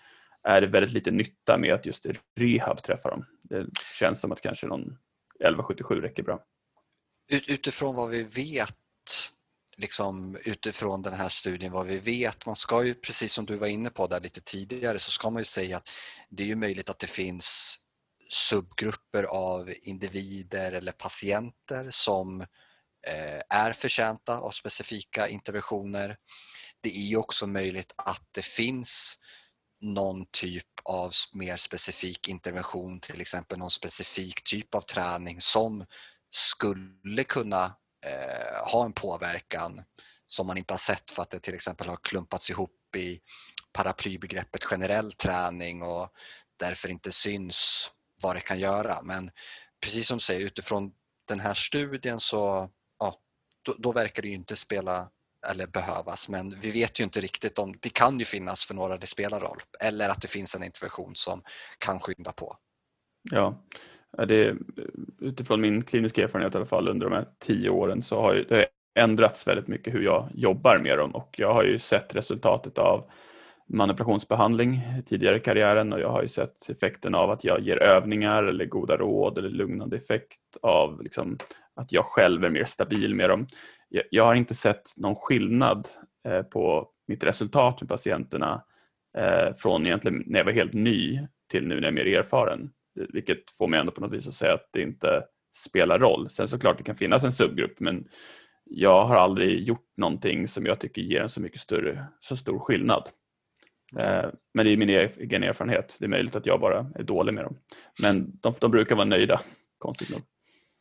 är 0.44 0.62
det 0.62 0.68
väldigt 0.68 0.94
lite 0.94 1.12
nytta 1.12 1.58
med 1.58 1.74
att 1.74 1.86
just 1.86 2.06
rehab 2.40 2.84
träffar 2.84 3.10
dem. 3.10 3.26
Det 3.44 3.66
känns 4.00 4.22
som 4.22 4.32
att 4.32 4.42
kanske 4.42 4.68
någon 4.68 4.82
1177 4.82 6.02
räcker 6.02 6.24
bra. 6.24 6.44
Utifrån 7.48 7.96
vad 7.96 8.10
vi 8.10 8.24
vet 8.24 8.76
liksom 9.78 10.38
utifrån 10.46 11.02
den 11.02 11.14
här 11.14 11.30
studien 11.30 11.72
vad 11.72 11.86
vi 11.86 12.00
vet. 12.00 12.46
Man 12.46 12.56
ska 12.56 12.84
ju, 12.84 12.94
precis 12.94 13.34
som 13.34 13.46
du 13.46 13.56
var 13.56 13.68
inne 13.68 13.90
på 13.90 14.08
där 14.08 14.22
lite 14.22 14.42
tidigare, 14.42 15.00
så 15.00 15.12
ska 15.12 15.30
man 15.30 15.42
ju 15.42 15.46
säga 15.46 15.78
att 15.78 15.90
det 16.30 16.44
är 16.44 16.48
ju 16.48 16.56
möjligt 16.56 16.90
att 16.90 17.00
det 17.00 17.08
finns 17.08 17.80
subgrupper 18.30 19.24
av 19.24 19.74
individer 19.82 20.72
eller 20.72 20.92
patienter 20.92 21.88
som 21.90 22.42
eh, 23.08 23.42
är 23.50 23.74
förtjänta 23.74 24.38
av 24.38 24.52
specifika 24.52 25.28
interventioner. 25.28 26.18
Det 26.82 26.98
är 26.98 27.08
ju 27.08 27.18
också 27.18 27.48
möjligt 27.48 27.94
att 27.98 28.24
det 28.32 28.46
finns 28.46 29.18
någon 29.82 30.26
typ 30.32 30.68
av 30.84 31.12
mer 31.34 31.58
specifik 31.58 32.28
intervention, 32.28 33.00
till 33.00 33.22
exempel 33.22 33.58
någon 33.58 33.72
specifik 33.72 34.44
typ 34.44 34.76
av 34.76 34.82
träning 34.82 35.42
som 35.42 35.86
skulle 36.32 37.24
kunna 37.24 37.76
eh, 38.06 38.72
ha 38.72 38.86
en 38.86 38.94
påverkan 38.94 39.84
som 40.28 40.48
man 40.48 40.58
inte 40.58 40.74
har 40.74 40.80
sett 40.80 41.12
för 41.12 41.22
att 41.22 41.30
det 41.30 41.40
till 41.40 41.54
exempel 41.54 41.88
har 41.88 42.00
klumpats 42.02 42.50
ihop 42.50 42.96
i 42.96 43.20
paraplybegreppet 43.74 44.64
generell 44.64 45.14
träning 45.14 45.82
och 45.82 46.10
därför 46.58 46.90
inte 46.90 47.12
syns 47.12 47.92
vad 48.22 48.36
det 48.36 48.42
kan 48.42 48.60
göra. 48.60 49.02
Men 49.02 49.32
precis 49.82 50.08
som 50.08 50.18
du 50.18 50.24
säger, 50.24 50.46
utifrån 50.46 50.92
den 51.28 51.40
här 51.40 51.54
studien 51.54 52.20
så 52.20 52.70
ja, 53.00 53.20
då, 53.62 53.76
då 53.78 53.92
verkar 53.92 54.22
det 54.22 54.28
ju 54.28 54.36
inte 54.36 54.56
spela 54.56 55.10
eller 55.48 55.68
behövas 55.68 56.30
men 56.30 56.60
vi 56.60 56.72
vet 56.72 57.00
ju 57.00 57.04
inte 57.04 57.22
riktigt 57.22 57.60
om 57.60 57.76
det 57.80 57.90
kan 57.90 58.20
ju 58.20 58.26
finnas 58.26 58.66
för 58.66 58.74
några 58.74 58.98
det 58.98 59.08
spelar 59.08 59.40
roll 59.40 59.62
eller 59.80 60.10
att 60.10 60.22
det 60.22 60.28
finns 60.28 60.56
en 60.56 60.64
intervention 60.64 61.16
som 61.16 61.44
kan 61.80 62.00
skynda 62.00 62.32
på. 62.32 62.58
Ja, 63.32 63.64
det, 64.18 64.56
utifrån 65.20 65.62
min 65.62 65.82
kliniska 65.82 66.24
erfarenhet 66.24 66.54
i 66.54 66.58
alla 66.58 66.66
fall 66.66 66.88
under 66.88 67.10
de 67.10 67.16
här 67.16 67.26
tio 67.40 67.70
åren 67.70 68.02
så 68.02 68.22
har 68.22 68.46
det 68.50 68.68
ändrats 68.96 69.48
väldigt 69.48 69.68
mycket 69.68 69.94
hur 69.94 70.02
jag 70.02 70.30
jobbar 70.34 70.80
med 70.80 70.98
dem 70.98 71.16
och 71.16 71.36
jag 71.38 71.54
har 71.54 71.64
ju 71.64 71.80
sett 71.80 72.16
resultatet 72.16 72.78
av 72.78 73.10
manipulationsbehandling 73.68 74.82
tidigare 75.06 75.38
i 75.38 75.40
karriären 75.40 75.94
och 75.94 76.00
jag 76.00 76.10
har 76.10 76.22
ju 76.22 76.28
sett 76.28 76.70
effekten 76.70 77.16
av 77.16 77.32
att 77.32 77.44
jag 77.44 77.62
ger 77.62 77.78
övningar 77.78 78.44
eller 78.44 78.66
goda 78.66 78.98
råd 78.98 79.38
eller 79.38 79.50
lugnande 79.50 79.98
effekt 79.98 80.58
av 80.62 81.04
liksom 81.04 81.38
att 81.76 81.92
jag 81.92 82.06
själv 82.06 82.44
är 82.44 82.50
mer 82.50 82.66
stabil 82.66 83.16
med 83.16 83.30
dem. 83.30 83.48
Jag 84.10 84.26
har 84.26 84.36
inte 84.36 84.56
sett 84.56 84.98
någon 84.98 85.16
skillnad 85.16 85.88
eh, 86.28 86.42
på 86.42 86.90
mitt 87.08 87.24
resultat 87.24 87.82
med 87.82 87.90
patienterna 87.90 88.64
eh, 89.18 89.56
från 89.58 89.86
egentligen 89.86 90.24
när 90.26 90.40
jag 90.40 90.46
var 90.46 90.52
helt 90.52 90.74
ny 90.74 91.28
till 91.52 91.68
nu 91.68 91.76
när 91.76 91.82
jag 91.82 92.00
är 92.00 92.06
mer 92.06 92.18
erfaren. 92.18 92.70
Vilket 92.96 93.52
får 93.52 93.68
mig 93.68 93.80
ändå 93.80 93.92
på 93.92 94.02
något 94.02 94.14
vis 94.14 94.28
att 94.28 94.34
säga 94.34 94.54
att 94.54 94.70
det 94.72 94.82
inte 94.82 95.24
spelar 95.56 96.00
roll. 96.00 96.30
Sen 96.30 96.48
såklart 96.48 96.78
det 96.78 96.84
kan 96.84 96.96
finnas 96.96 97.24
en 97.24 97.32
subgrupp 97.32 97.80
men 97.80 98.08
jag 98.66 99.06
har 99.06 99.16
aldrig 99.16 99.68
gjort 99.68 99.88
någonting 99.98 100.48
som 100.48 100.66
jag 100.66 100.80
tycker 100.80 101.02
ger 101.02 101.22
en 101.22 101.30
så 101.30 101.42
mycket 101.42 101.60
större, 101.60 102.06
så 102.20 102.38
stor 102.38 102.60
skillnad. 102.60 103.10
Eh, 103.98 104.26
men 104.54 104.66
det 104.66 104.72
är 104.72 104.78
min 104.78 104.90
egen 104.90 105.44
erfarenhet. 105.44 105.96
Det 106.00 106.06
är 106.06 106.10
möjligt 106.10 106.36
att 106.36 106.46
jag 106.46 106.60
bara 106.60 106.92
är 106.96 107.04
dålig 107.04 107.34
med 107.34 107.44
dem. 107.44 107.58
Men 108.02 108.40
de, 108.42 108.54
de 108.60 108.72
brukar 108.72 108.96
vara 108.96 109.06
nöjda, 109.06 109.42
konstigt 109.78 110.10
nog. 110.10 110.22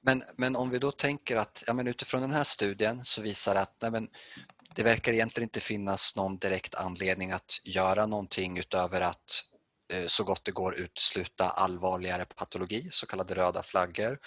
Men, 0.02 0.22
men 0.36 0.56
om 0.56 0.70
vi 0.70 0.78
då 0.78 0.90
tänker 0.90 1.36
att 1.36 1.64
ja, 1.66 1.74
men 1.74 1.86
utifrån 1.86 2.20
den 2.20 2.32
här 2.32 2.44
studien 2.44 3.00
så 3.04 3.22
visar 3.22 3.54
det 3.54 3.60
att 3.60 3.76
nej, 3.82 3.90
men 3.90 4.08
det 4.74 4.82
verkar 4.82 5.12
egentligen 5.12 5.46
inte 5.46 5.60
finnas 5.60 6.16
någon 6.16 6.38
direkt 6.38 6.74
anledning 6.74 7.32
att 7.32 7.60
göra 7.64 8.06
någonting 8.06 8.58
utöver 8.58 9.00
att 9.00 9.44
Eh, 9.92 10.06
så 10.06 10.24
gott 10.24 10.44
det 10.44 10.52
går 10.52 10.74
utesluta 10.74 11.44
allvarligare 11.44 12.24
patologi, 12.24 12.88
så 12.90 13.06
kallade 13.06 13.34
röda 13.34 13.62
flaggor 13.62 14.18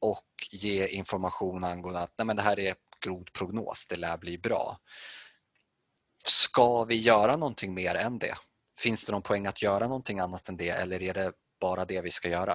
och 0.00 0.26
ge 0.50 0.86
information 0.86 1.64
angående 1.64 2.00
att 2.00 2.14
nej, 2.18 2.26
men 2.26 2.36
det 2.36 2.42
här 2.42 2.58
är 2.58 2.74
god 3.06 3.32
prognos, 3.32 3.86
det 3.90 3.96
lär 3.96 4.18
bli 4.18 4.38
bra. 4.38 4.76
Ska 6.26 6.84
vi 6.84 6.96
göra 6.96 7.36
någonting 7.36 7.74
mer 7.74 7.94
än 7.94 8.18
det? 8.18 8.34
Finns 8.78 9.04
det 9.04 9.12
någon 9.12 9.22
poäng 9.22 9.46
att 9.46 9.62
göra 9.62 9.86
någonting 9.86 10.18
annat 10.20 10.48
än 10.48 10.56
det 10.56 10.68
eller 10.68 11.02
är 11.02 11.14
det 11.14 11.32
bara 11.60 11.84
det 11.84 12.00
vi 12.00 12.10
ska 12.10 12.28
göra? 12.28 12.54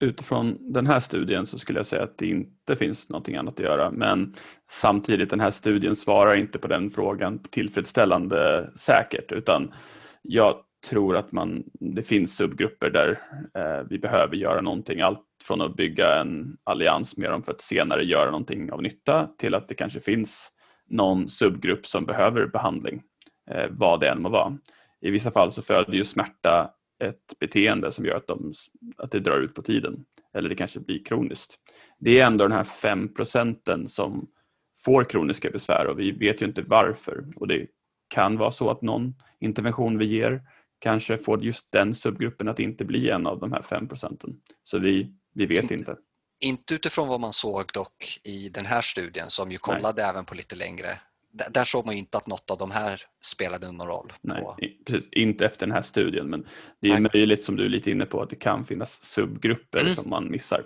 Utifrån 0.00 0.72
den 0.72 0.86
här 0.86 1.00
studien 1.00 1.46
så 1.46 1.58
skulle 1.58 1.78
jag 1.78 1.86
säga 1.86 2.02
att 2.02 2.18
det 2.18 2.26
inte 2.26 2.76
finns 2.76 3.08
någonting 3.08 3.36
annat 3.36 3.54
att 3.54 3.64
göra 3.64 3.90
men 3.90 4.34
samtidigt 4.70 5.30
den 5.30 5.40
här 5.40 5.50
studien 5.50 5.96
svarar 5.96 6.36
inte 6.36 6.58
på 6.58 6.68
den 6.68 6.90
frågan 6.90 7.42
tillfredsställande 7.42 8.70
säkert 8.76 9.32
utan 9.32 9.74
jag 10.22 10.64
tror 10.84 11.16
att 11.16 11.32
man, 11.32 11.64
det 11.72 12.02
finns 12.02 12.36
subgrupper 12.36 12.90
där 12.90 13.20
eh, 13.54 13.86
vi 13.90 13.98
behöver 13.98 14.36
göra 14.36 14.60
någonting. 14.60 15.00
Allt 15.00 15.20
från 15.44 15.60
att 15.60 15.76
bygga 15.76 16.20
en 16.20 16.56
allians 16.64 17.16
med 17.16 17.30
dem 17.30 17.42
för 17.42 17.52
att 17.52 17.60
senare 17.60 18.04
göra 18.04 18.30
någonting 18.30 18.72
av 18.72 18.82
nytta 18.82 19.28
till 19.38 19.54
att 19.54 19.68
det 19.68 19.74
kanske 19.74 20.00
finns 20.00 20.50
någon 20.88 21.28
subgrupp 21.28 21.86
som 21.86 22.04
behöver 22.04 22.46
behandling, 22.46 23.02
eh, 23.50 23.66
vad 23.70 24.00
det 24.00 24.08
än 24.08 24.22
må 24.22 24.28
vara. 24.28 24.58
I 25.00 25.10
vissa 25.10 25.30
fall 25.30 25.52
så 25.52 25.62
föder 25.62 25.92
ju 25.92 26.04
smärta 26.04 26.70
ett 27.04 27.38
beteende 27.40 27.92
som 27.92 28.04
gör 28.04 28.16
att, 28.16 28.26
de, 28.26 28.52
att 28.96 29.10
det 29.10 29.20
drar 29.20 29.40
ut 29.40 29.54
på 29.54 29.62
tiden 29.62 30.04
eller 30.34 30.48
det 30.48 30.54
kanske 30.54 30.80
blir 30.80 31.04
kroniskt. 31.04 31.54
Det 31.98 32.20
är 32.20 32.26
ändå 32.26 32.44
den 32.44 32.56
här 32.56 32.64
5 32.64 33.14
procenten 33.14 33.88
som 33.88 34.28
får 34.84 35.04
kroniska 35.04 35.50
besvär 35.50 35.86
och 35.86 35.98
vi 35.98 36.12
vet 36.12 36.42
ju 36.42 36.46
inte 36.46 36.62
varför 36.62 37.24
och 37.36 37.48
det 37.48 37.66
kan 38.08 38.36
vara 38.36 38.50
så 38.50 38.70
att 38.70 38.82
någon 38.82 39.14
intervention 39.40 39.98
vi 39.98 40.06
ger 40.06 40.42
kanske 40.84 41.18
får 41.18 41.44
just 41.44 41.66
den 41.70 41.94
subgruppen 41.94 42.48
att 42.48 42.60
inte 42.60 42.84
bli 42.84 43.10
en 43.10 43.26
av 43.26 43.40
de 43.40 43.52
här 43.52 43.62
5 43.62 43.88
procenten. 43.88 44.30
Så 44.64 44.78
vi, 44.78 45.12
vi 45.34 45.46
vet 45.46 45.62
inte. 45.62 45.74
inte. 45.74 45.96
Inte 46.40 46.74
utifrån 46.74 47.08
vad 47.08 47.20
man 47.20 47.32
såg 47.32 47.64
dock 47.74 48.20
i 48.24 48.48
den 48.48 48.66
här 48.66 48.80
studien 48.80 49.30
som 49.30 49.50
ju 49.50 49.58
kollade 49.58 50.02
Nej. 50.02 50.10
även 50.10 50.24
på 50.24 50.34
lite 50.34 50.56
längre. 50.56 50.88
Där 51.50 51.64
såg 51.64 51.86
man 51.86 51.94
ju 51.94 51.98
inte 51.98 52.18
att 52.18 52.26
något 52.26 52.50
av 52.50 52.58
de 52.58 52.70
här 52.70 53.00
spelade 53.22 53.72
någon 53.72 53.86
roll. 53.86 54.12
Nej, 54.20 54.44
precis. 54.86 55.08
Inte 55.12 55.46
efter 55.46 55.66
den 55.66 55.74
här 55.74 55.82
studien 55.82 56.26
men 56.26 56.46
det 56.80 56.88
är 56.88 57.00
Nej. 57.00 57.10
möjligt 57.14 57.44
som 57.44 57.56
du 57.56 57.64
är 57.64 57.68
lite 57.68 57.90
inne 57.90 58.06
på 58.06 58.22
att 58.22 58.30
det 58.30 58.36
kan 58.36 58.64
finnas 58.64 59.04
subgrupper 59.04 59.80
mm. 59.80 59.94
som 59.94 60.10
man 60.10 60.30
missar. 60.30 60.64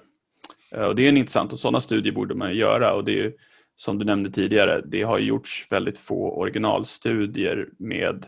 Eh, 0.70 0.82
och 0.82 0.96
det 0.96 1.02
är 1.02 1.12
intressant 1.12 1.52
och 1.52 1.58
sådana 1.58 1.80
studier 1.80 2.12
borde 2.12 2.34
man 2.34 2.56
göra 2.56 2.94
och 2.94 3.04
det 3.04 3.12
är 3.12 3.22
ju, 3.22 3.32
som 3.76 3.98
du 3.98 4.04
nämnde 4.04 4.30
tidigare, 4.30 4.82
det 4.86 5.02
har 5.02 5.18
gjorts 5.18 5.66
väldigt 5.70 5.98
få 5.98 6.30
originalstudier 6.30 7.68
med 7.78 8.26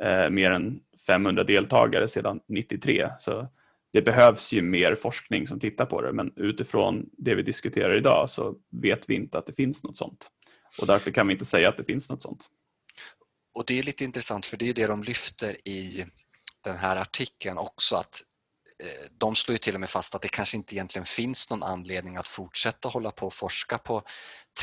eh, 0.00 0.30
mer 0.30 0.50
än 0.50 0.80
500 1.06 1.44
deltagare 1.44 2.08
sedan 2.08 2.40
93. 2.48 3.10
Så 3.20 3.48
det 3.92 4.02
behövs 4.02 4.52
ju 4.52 4.62
mer 4.62 4.94
forskning 4.94 5.46
som 5.46 5.60
tittar 5.60 5.86
på 5.86 6.02
det 6.02 6.12
men 6.12 6.32
utifrån 6.36 7.10
det 7.12 7.34
vi 7.34 7.42
diskuterar 7.42 7.96
idag 7.96 8.30
så 8.30 8.56
vet 8.70 9.10
vi 9.10 9.14
inte 9.14 9.38
att 9.38 9.46
det 9.46 9.52
finns 9.52 9.84
något 9.84 9.96
sånt. 9.96 10.30
Och 10.80 10.86
därför 10.86 11.10
kan 11.10 11.26
vi 11.26 11.32
inte 11.32 11.44
säga 11.44 11.68
att 11.68 11.76
det 11.76 11.84
finns 11.84 12.10
något 12.10 12.22
sånt. 12.22 12.48
Och 13.54 13.64
det 13.66 13.78
är 13.78 13.82
lite 13.82 14.04
intressant 14.04 14.46
för 14.46 14.56
det 14.56 14.68
är 14.68 14.74
det 14.74 14.86
de 14.86 15.02
lyfter 15.02 15.68
i 15.68 16.04
den 16.64 16.76
här 16.76 16.96
artikeln 16.96 17.58
också 17.58 17.96
att 17.96 18.22
eh, 18.82 19.10
de 19.18 19.34
slår 19.34 19.52
ju 19.52 19.58
till 19.58 19.74
och 19.74 19.80
med 19.80 19.90
fast 19.90 20.14
att 20.14 20.22
det 20.22 20.28
kanske 20.28 20.56
inte 20.56 20.74
egentligen 20.74 21.06
finns 21.06 21.50
någon 21.50 21.62
anledning 21.62 22.16
att 22.16 22.28
fortsätta 22.28 22.88
hålla 22.88 23.10
på 23.10 23.26
och 23.26 23.34
forska 23.34 23.78
på 23.78 24.02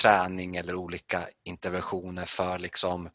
träning 0.02 0.56
eller 0.56 0.76
olika 0.76 1.22
interventioner 1.44 2.26
för 2.26 2.60
liksom 2.60 3.10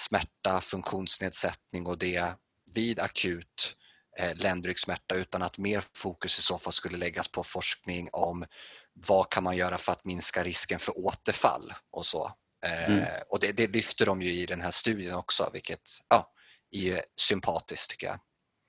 smärta, 0.00 0.60
funktionsnedsättning 0.60 1.86
och 1.86 1.98
det 1.98 2.34
vid 2.74 3.00
akut 3.00 3.76
eh, 4.18 4.36
ländryggsmärta 4.36 5.14
utan 5.14 5.42
att 5.42 5.58
mer 5.58 5.84
fokus 5.96 6.38
i 6.38 6.42
så 6.42 6.58
fall 6.58 6.72
skulle 6.72 6.98
läggas 6.98 7.28
på 7.28 7.44
forskning 7.44 8.08
om 8.12 8.44
vad 8.92 9.30
kan 9.30 9.44
man 9.44 9.56
göra 9.56 9.78
för 9.78 9.92
att 9.92 10.04
minska 10.04 10.44
risken 10.44 10.78
för 10.78 10.98
återfall 10.98 11.72
och 11.90 12.06
så. 12.06 12.32
Eh, 12.66 12.90
mm. 12.90 13.04
Och 13.28 13.40
det, 13.40 13.52
det, 13.52 13.66
lyfter 13.66 14.06
de 14.06 14.22
ju 14.22 14.30
i 14.30 14.46
den 14.46 14.60
här 14.60 14.70
studien 14.70 15.14
också 15.14 15.50
vilket 15.52 15.82
ja, 16.08 16.32
är 16.70 17.02
sympatiskt 17.20 17.90
tycker 17.90 18.06
jag. 18.06 18.18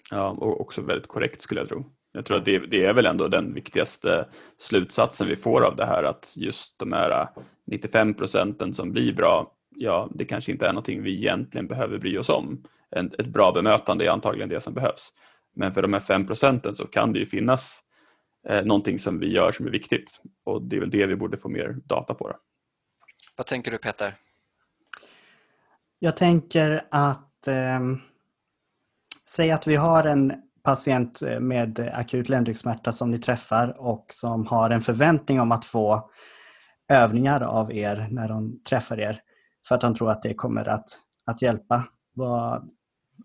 Ja, 0.09 0.29
och 0.29 0.61
också 0.61 0.81
väldigt 0.81 1.07
korrekt 1.07 1.41
skulle 1.41 1.61
jag 1.61 1.69
tro. 1.69 1.85
Jag 2.11 2.25
tror 2.25 2.37
att 2.37 2.45
det, 2.45 2.59
det, 2.59 2.83
är 2.85 2.93
väl 2.93 3.05
ändå 3.05 3.27
den 3.27 3.53
viktigaste 3.53 4.29
slutsatsen 4.57 5.27
vi 5.27 5.35
får 5.35 5.61
av 5.61 5.75
det 5.75 5.85
här 5.85 6.03
att 6.03 6.33
just 6.37 6.79
de 6.79 6.91
här 6.91 7.29
95 7.67 8.13
procenten 8.13 8.73
som 8.73 8.91
blir 8.91 9.13
bra, 9.13 9.53
ja 9.81 10.09
det 10.15 10.25
kanske 10.25 10.51
inte 10.51 10.65
är 10.65 10.73
någonting 10.73 11.03
vi 11.03 11.17
egentligen 11.17 11.67
behöver 11.67 11.97
bry 11.97 12.17
oss 12.17 12.29
om. 12.29 12.63
En, 12.89 13.11
ett 13.19 13.27
bra 13.27 13.51
bemötande 13.51 14.05
är 14.05 14.09
antagligen 14.09 14.49
det 14.49 14.61
som 14.61 14.73
behövs. 14.73 15.13
Men 15.55 15.73
för 15.73 15.81
de 15.81 15.93
här 15.93 15.99
5 15.99 16.27
procenten 16.27 16.75
så 16.75 16.87
kan 16.87 17.13
det 17.13 17.19
ju 17.19 17.25
finnas 17.25 17.79
eh, 18.47 18.65
någonting 18.65 18.99
som 18.99 19.19
vi 19.19 19.31
gör 19.31 19.51
som 19.51 19.67
är 19.67 19.71
viktigt 19.71 20.21
och 20.45 20.61
det 20.61 20.75
är 20.75 20.79
väl 20.79 20.89
det 20.89 21.05
vi 21.05 21.15
borde 21.15 21.37
få 21.37 21.49
mer 21.49 21.77
data 21.85 22.13
på. 22.13 22.27
Då. 22.27 22.35
Vad 23.37 23.47
tänker 23.47 23.71
du 23.71 23.77
Peter? 23.77 24.15
Jag 25.99 26.17
tänker 26.17 26.87
att 26.91 27.47
eh, 27.47 27.79
säg 29.29 29.51
att 29.51 29.67
vi 29.67 29.75
har 29.75 30.03
en 30.03 30.33
patient 30.63 31.21
eh, 31.21 31.39
med 31.39 31.91
akut 31.93 32.29
ländryggsmärta 32.29 32.91
som 32.91 33.11
ni 33.11 33.17
träffar 33.17 33.75
och 33.79 34.05
som 34.09 34.47
har 34.47 34.69
en 34.69 34.81
förväntning 34.81 35.41
om 35.41 35.51
att 35.51 35.65
få 35.65 36.11
övningar 36.89 37.41
av 37.41 37.73
er 37.73 38.07
när 38.11 38.27
de 38.27 38.63
träffar 38.63 38.99
er 38.99 39.21
för 39.67 39.75
att 39.75 39.83
han 39.83 39.95
tror 39.95 40.09
att 40.09 40.21
det 40.21 40.33
kommer 40.33 40.69
att, 40.69 40.89
att 41.25 41.41
hjälpa. 41.41 41.87
Vad, 42.13 42.69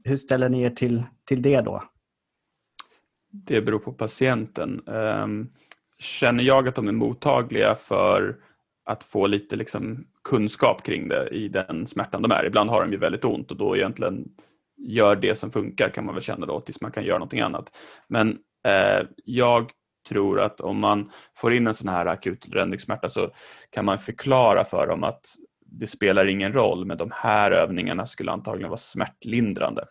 hur 0.05 0.16
ställer 0.16 0.49
ni 0.49 0.62
er 0.62 0.70
till, 0.70 1.03
till 1.25 1.42
det 1.42 1.61
då? 1.61 1.83
Det 3.33 3.61
beror 3.61 3.79
på 3.79 3.92
patienten. 3.92 4.88
Ehm, 4.88 5.49
känner 5.99 6.44
jag 6.44 6.68
att 6.68 6.75
de 6.75 6.88
är 6.88 6.92
mottagliga 6.92 7.75
för 7.75 8.37
att 8.85 9.05
få 9.05 9.27
lite 9.27 9.57
liksom 9.57 10.07
kunskap 10.25 10.83
kring 10.83 11.09
det 11.09 11.29
i 11.29 11.49
den 11.49 11.87
smärtan 11.87 12.22
de 12.22 12.31
är. 12.31 12.46
Ibland 12.46 12.70
har 12.70 12.81
de 12.81 12.92
ju 12.92 12.99
väldigt 12.99 13.25
ont 13.25 13.51
och 13.51 13.57
då 13.57 13.77
egentligen 13.77 14.29
gör 14.77 15.16
det 15.16 15.35
som 15.35 15.51
funkar 15.51 15.88
kan 15.88 16.05
man 16.05 16.14
väl 16.14 16.22
känna 16.22 16.46
då 16.46 16.61
tills 16.61 16.81
man 16.81 16.92
kan 16.92 17.05
göra 17.05 17.18
någonting 17.18 17.40
annat. 17.40 17.77
Men 18.09 18.38
eh, 18.64 19.07
jag 19.25 19.70
tror 20.09 20.40
att 20.40 20.61
om 20.61 20.81
man 20.81 21.11
får 21.37 21.55
in 21.55 21.66
en 21.66 21.75
sån 21.75 21.88
här 21.88 22.07
akut 22.07 22.49
rändningssmärta 22.53 23.09
så 23.09 23.31
kan 23.70 23.85
man 23.85 23.99
förklara 23.99 24.64
för 24.64 24.87
dem 24.87 25.05
att 25.05 25.25
det 25.67 25.87
spelar 25.87 26.27
ingen 26.27 26.53
roll 26.53 26.85
men 26.85 26.99
de 26.99 27.11
här 27.15 27.51
övningarna 27.51 28.07
skulle 28.07 28.33
antagligen 28.33 28.71
vara 28.71 28.79
smärtlindrande. 28.79 29.85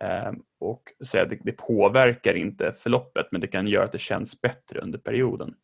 Eh, 0.00 0.32
och 0.60 0.82
säga 1.06 1.24
det, 1.24 1.38
det 1.44 1.52
påverkar 1.52 2.34
inte 2.34 2.72
förloppet 2.72 3.26
men 3.30 3.40
det 3.40 3.46
kan 3.46 3.66
göra 3.66 3.84
att 3.84 3.92
det 3.92 3.98
känns 3.98 4.40
bättre 4.40 4.80
under 4.80 4.98
perioden. 4.98 5.54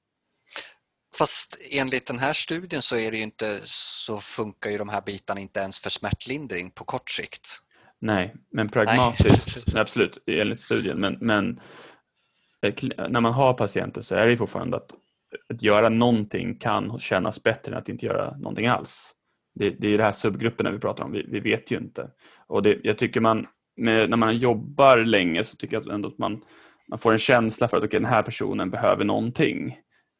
Fast 1.18 1.59
enligt 1.70 2.07
den 2.07 2.18
här 2.18 2.33
studien 2.33 2.83
så 2.83 2.96
är 2.96 3.11
det 3.11 3.18
inte 3.18 3.61
så 3.64 4.20
funkar 4.20 4.70
ju 4.70 4.79
de 4.79 4.88
här 4.88 5.03
bitarna 5.03 5.40
inte 5.40 5.61
ens 5.61 5.81
för 5.81 5.90
smärtlindring 5.90 6.70
på 6.70 6.85
kort 6.85 7.11
sikt. 7.11 7.59
Nej, 7.98 8.35
men 8.51 8.68
pragmatiskt, 8.68 9.66
Nej. 9.72 9.81
absolut, 9.81 10.18
enligt 10.27 10.61
studien. 10.61 11.01
Men, 11.01 11.18
men 11.20 11.61
eh, 12.62 12.75
när 13.09 13.20
man 13.20 13.33
har 13.33 13.55
patienter 13.55 14.01
så 14.01 14.14
är 14.14 14.27
det 14.27 14.37
fortfarande 14.37 14.77
att, 14.77 14.92
att 15.48 15.62
göra 15.62 15.88
någonting 15.88 16.59
kan 16.59 17.01
kännas 17.01 17.42
bättre 17.42 17.72
än 17.72 17.79
att 17.79 17.88
inte 17.88 18.07
göra 18.07 18.37
någonting 18.37 18.66
alls 18.66 19.14
det, 19.54 19.70
det 19.70 19.94
är 19.94 19.98
det 19.98 20.04
här 20.04 20.12
subgrupperna 20.12 20.70
vi 20.70 20.78
pratar 20.78 21.04
om, 21.04 21.12
vi, 21.12 21.26
vi 21.28 21.40
vet 21.40 21.70
ju 21.70 21.76
inte. 21.76 22.10
Och 22.46 22.62
det, 22.62 22.78
jag 22.82 22.98
tycker 22.98 23.20
man, 23.20 23.46
med, 23.76 24.10
när 24.10 24.16
man 24.16 24.36
jobbar 24.36 24.98
länge 24.98 25.44
så 25.44 25.56
tycker 25.56 25.76
jag 25.76 25.94
ändå 25.94 26.08
att 26.08 26.18
man, 26.18 26.44
man 26.88 26.98
får 26.98 27.12
en 27.12 27.18
känsla 27.18 27.68
för 27.68 27.76
att 27.76 27.84
okay, 27.84 28.00
den 28.00 28.08
här 28.08 28.22
personen 28.22 28.70
behöver 28.70 29.04
någonting. 29.04 29.78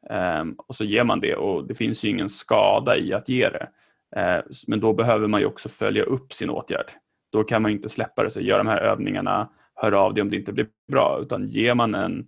Um, 0.09 0.55
och 0.67 0.75
så 0.75 0.83
ger 0.83 1.03
man 1.03 1.19
det 1.19 1.35
och 1.35 1.67
det 1.67 1.75
finns 1.75 2.05
ju 2.05 2.09
ingen 2.09 2.29
skada 2.29 2.97
i 2.97 3.13
att 3.13 3.29
ge 3.29 3.49
det. 3.49 3.69
Uh, 4.17 4.43
men 4.67 4.79
då 4.79 4.93
behöver 4.93 5.27
man 5.27 5.39
ju 5.39 5.45
också 5.45 5.69
följa 5.69 6.03
upp 6.03 6.33
sin 6.33 6.49
åtgärd. 6.49 6.91
Då 7.31 7.43
kan 7.43 7.61
man 7.61 7.71
inte 7.71 7.89
släppa 7.89 8.23
det, 8.23 8.29
så 8.29 8.41
gör 8.41 8.57
de 8.57 8.67
här 8.67 8.81
övningarna, 8.81 9.49
hör 9.75 9.91
av 9.91 10.13
dig 10.13 10.21
om 10.21 10.29
det 10.29 10.37
inte 10.37 10.53
blir 10.53 10.67
bra. 10.91 11.19
Utan 11.21 11.47
ger 11.47 11.73
man 11.73 11.95
en, 11.95 12.27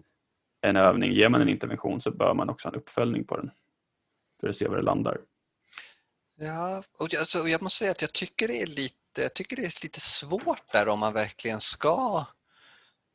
en 0.61 0.75
övning, 0.75 1.11
ger 1.11 1.29
man 1.29 1.41
en 1.41 1.49
intervention 1.49 2.01
så 2.01 2.11
bör 2.11 2.33
man 2.33 2.49
också 2.49 2.67
ha 2.67 2.73
en 2.73 2.79
uppföljning 2.79 3.23
på 3.23 3.37
den. 3.37 3.51
För 4.41 4.49
att 4.49 4.55
se 4.55 4.67
var 4.67 4.75
det 4.75 4.81
landar. 4.81 5.17
Ja, 6.37 6.83
och 6.97 7.13
jag, 7.13 7.19
alltså, 7.19 7.47
jag 7.47 7.61
måste 7.61 7.79
säga 7.79 7.91
att 7.91 8.01
jag 8.01 8.13
tycker 8.13 8.47
det 8.47 8.61
är 8.61 8.67
lite 8.67 8.99
jag 9.21 9.33
tycker 9.33 9.55
det 9.55 9.61
är 9.61 9.83
lite 9.83 9.99
svårt 9.99 10.71
där 10.71 10.87
om 10.87 10.99
man 10.99 11.13
verkligen 11.13 11.61
ska... 11.61 12.25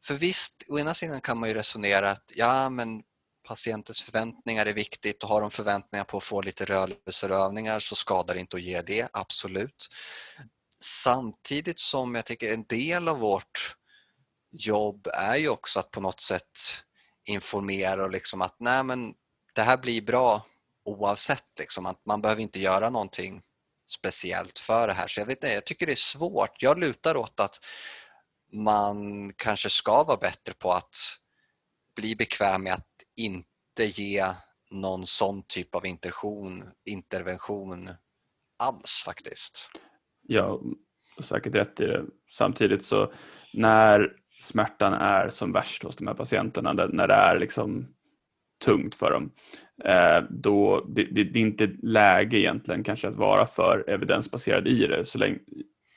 För 0.05 0.15
visst, 0.15 0.65
å 0.69 0.79
ena 0.79 0.95
sidan 0.95 1.21
kan 1.21 1.39
man 1.39 1.49
ju 1.49 1.55
resonera 1.55 2.11
att 2.11 2.33
ja, 2.35 2.71
men 2.71 3.03
patientens 3.49 4.03
förväntningar 4.03 4.67
är 4.67 4.73
viktigt 4.73 5.23
och 5.23 5.29
har 5.29 5.41
de 5.41 5.51
förväntningar 5.51 6.05
på 6.05 6.17
att 6.17 6.25
få 6.25 6.43
lite 6.43 6.65
rörelserövningar 6.65 7.81
så 7.81 7.95
skadar 7.95 8.35
det 8.35 8.41
inte 8.41 8.57
att 8.57 8.63
ge 8.63 8.83
det, 8.83 9.09
absolut. 9.13 9.89
Samtidigt 10.81 11.79
som 11.79 12.15
jag 12.15 12.27
tycker 12.27 12.55
en 12.55 12.65
del 12.65 13.09
av 13.09 13.19
vårt 13.19 13.77
jobb 14.53 15.07
är 15.15 15.37
ju 15.37 15.49
också 15.49 15.81
att 15.81 15.91
på 15.91 16.01
något 16.01 16.21
sätt 16.21 16.59
informera 17.25 18.05
och 18.05 18.11
liksom 18.11 18.43
att 18.43 18.57
nej 18.59 18.85
men 18.85 19.15
det 19.55 19.63
här 19.63 19.77
blir 19.77 20.03
bra 20.03 20.47
oavsett. 20.91 21.59
Liksom, 21.59 21.87
att 21.87 22.07
man 22.07 22.21
behöver 22.21 22.43
inte 22.43 22.61
göra 22.61 22.91
någonting 22.91 23.43
speciellt 23.87 24.59
för 24.59 24.87
det 24.87 24.93
här. 24.93 25.07
Så 25.07 25.21
jag, 25.21 25.27
vet 25.27 25.43
nej, 25.43 25.55
jag 25.55 25.67
tycker 25.67 25.87
det 25.87 25.93
är 25.93 25.97
svårt. 25.97 26.63
Jag 26.63 26.79
lutar 26.79 27.17
åt 27.17 27.41
att 27.41 27.57
man 28.53 29.33
kanske 29.33 29.71
ska 29.71 30.05
vara 30.05 30.17
bättre 30.17 30.55
på 30.59 30.73
att 30.73 30.95
bli 31.97 32.17
bekväm 32.17 32.63
med 32.63 32.73
att 32.73 32.89
inte 33.17 33.85
ge 33.85 34.27
någon 34.71 35.07
sån 35.07 35.43
typ 35.43 35.75
av 35.75 35.87
intervention, 35.87 36.65
intervention 36.85 37.91
alls 38.59 39.03
faktiskt. 39.07 39.71
Ja, 40.23 40.61
säkert 41.23 41.55
rätt 41.55 41.81
i 41.81 41.87
det. 41.87 42.05
Samtidigt 42.31 42.85
så 42.85 43.13
när 43.53 44.17
smärtan 44.41 44.93
är 44.93 45.29
som 45.29 45.53
värst 45.53 45.83
hos 45.83 45.97
de 45.97 46.07
här 46.07 46.15
patienterna, 46.15 46.73
när 46.73 47.09
det 47.09 47.15
är 47.15 47.39
liksom 47.39 47.95
tungt 48.65 48.95
för 48.95 49.11
dem. 49.11 49.33
Eh, 49.85 50.23
då, 50.31 50.87
det, 50.89 51.05
det, 51.05 51.25
det, 51.25 51.39
är 51.39 51.43
inte 51.43 51.71
läge 51.83 52.39
egentligen 52.39 52.83
kanske 52.83 53.09
att 53.09 53.17
vara 53.17 53.47
för 53.47 53.85
evidensbaserad 53.91 54.69
i 54.69 54.87
det. 54.87 55.05
Så 55.05 55.19
länge, 55.19 55.39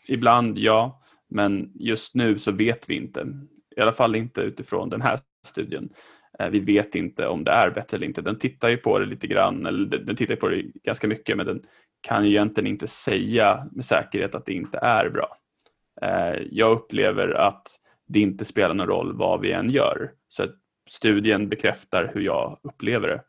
ibland 0.07 0.57
ja, 0.57 1.01
men 1.29 1.71
just 1.75 2.15
nu 2.15 2.39
så 2.39 2.51
vet 2.51 2.89
vi 2.89 2.95
inte. 2.95 3.27
I 3.77 3.81
alla 3.81 3.91
fall 3.91 4.15
inte 4.15 4.41
utifrån 4.41 4.89
den 4.89 5.01
här 5.01 5.19
studien. 5.45 5.89
Eh, 6.39 6.49
vi 6.49 6.59
vet 6.59 6.95
inte 6.95 7.27
om 7.27 7.43
det 7.43 7.51
är 7.51 7.69
bättre 7.69 7.97
eller 7.97 8.07
inte. 8.07 8.21
Den 8.21 8.39
tittar 8.39 8.69
ju 8.69 8.77
på 8.77 8.99
det 8.99 9.05
lite 9.05 9.27
grann, 9.27 9.65
eller 9.65 9.97
den 9.97 10.15
tittar 10.15 10.35
på 10.35 10.49
det 10.49 10.61
ganska 10.83 11.07
mycket 11.07 11.37
men 11.37 11.45
den 11.45 11.61
kan 12.01 12.25
ju 12.25 12.29
egentligen 12.29 12.67
inte 12.67 12.87
säga 12.87 13.67
med 13.71 13.85
säkerhet 13.85 14.35
att 14.35 14.45
det 14.45 14.53
inte 14.53 14.77
är 14.77 15.09
bra. 15.09 15.37
Eh, 16.01 16.41
jag 16.51 16.71
upplever 16.71 17.29
att 17.29 17.67
det 18.07 18.19
inte 18.19 18.45
spelar 18.45 18.73
någon 18.73 18.87
roll 18.87 19.17
vad 19.17 19.41
vi 19.41 19.51
än 19.51 19.69
gör. 19.69 20.11
Så 20.27 20.47
studien 20.89 21.49
bekräftar 21.49 22.11
hur 22.13 22.21
jag 22.21 22.59
upplever 22.63 23.07
det. 23.07 23.21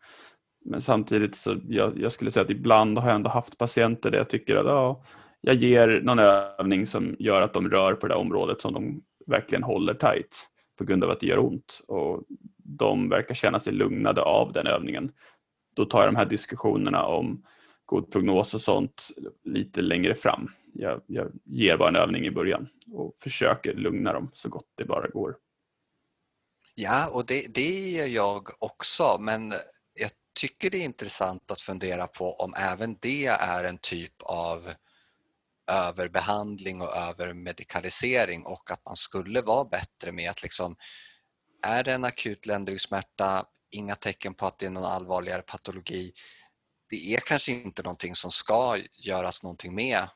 Men 0.64 0.80
samtidigt 0.80 1.34
så 1.34 1.56
jag, 1.68 1.98
jag 1.98 2.12
skulle 2.12 2.30
säga 2.30 2.44
att 2.44 2.50
ibland 2.50 2.98
har 2.98 3.08
jag 3.08 3.16
ändå 3.16 3.30
haft 3.30 3.58
patienter 3.58 4.10
där 4.10 4.18
jag 4.18 4.30
tycker 4.30 4.56
att 4.56 4.66
ja, 4.66 5.02
jag 5.40 5.54
ger 5.54 6.00
någon 6.02 6.18
övning 6.18 6.86
som 6.86 7.16
gör 7.18 7.42
att 7.42 7.52
de 7.52 7.70
rör 7.70 7.94
på 7.94 8.08
det 8.08 8.14
området 8.14 8.60
som 8.60 8.72
de 8.72 9.02
verkligen 9.26 9.62
håller 9.62 9.94
tight 9.94 10.48
på 10.78 10.84
grund 10.84 11.04
av 11.04 11.10
att 11.10 11.20
det 11.20 11.26
gör 11.26 11.38
ont 11.38 11.80
och 11.88 12.22
de 12.56 13.08
verkar 13.08 13.34
känna 13.34 13.60
sig 13.60 13.72
lugnade 13.72 14.22
av 14.22 14.52
den 14.52 14.66
övningen. 14.66 15.12
Då 15.74 15.84
tar 15.84 15.98
jag 16.00 16.08
de 16.08 16.16
här 16.16 16.24
diskussionerna 16.24 17.06
om 17.06 17.44
god 17.84 18.12
prognos 18.12 18.54
och 18.54 18.60
sånt 18.60 19.08
lite 19.44 19.82
längre 19.82 20.14
fram. 20.14 20.48
Jag, 20.72 21.00
jag 21.06 21.32
ger 21.44 21.76
bara 21.76 21.88
en 21.88 21.96
övning 21.96 22.26
i 22.26 22.30
början 22.30 22.68
och 22.92 23.14
försöker 23.18 23.74
lugna 23.74 24.12
dem 24.12 24.30
så 24.32 24.48
gott 24.48 24.68
det 24.74 24.84
bara 24.84 25.08
går. 25.08 25.36
Ja, 26.74 27.10
och 27.10 27.26
det, 27.26 27.54
det 27.54 27.90
gör 27.90 28.06
jag 28.06 28.48
också, 28.58 29.16
men 29.20 29.52
tycker 30.34 30.70
det 30.70 30.78
är 30.78 30.84
intressant 30.84 31.50
att 31.50 31.60
fundera 31.60 32.06
på 32.06 32.34
om 32.34 32.54
även 32.54 32.96
det 33.00 33.26
är 33.26 33.64
en 33.64 33.78
typ 33.78 34.22
av 34.22 34.74
överbehandling 35.66 36.80
och 36.80 36.96
övermedikalisering 36.96 38.46
och 38.46 38.70
att 38.70 38.84
man 38.84 38.96
skulle 38.96 39.40
vara 39.40 39.64
bättre 39.64 40.12
med 40.12 40.30
att 40.30 40.42
liksom, 40.42 40.76
är 41.62 41.84
det 41.84 41.92
en 41.92 42.04
akut 42.04 42.46
ländryggsmärta, 42.46 43.46
inga 43.70 43.94
tecken 43.94 44.34
på 44.34 44.46
att 44.46 44.58
det 44.58 44.66
är 44.66 44.70
någon 44.70 44.84
allvarligare 44.84 45.42
patologi, 45.42 46.12
det 46.90 47.14
är 47.14 47.20
kanske 47.20 47.52
inte 47.52 47.82
någonting 47.82 48.14
som 48.14 48.30
ska 48.30 48.78
göras 48.92 49.42
någonting 49.42 49.74
med 49.74 50.08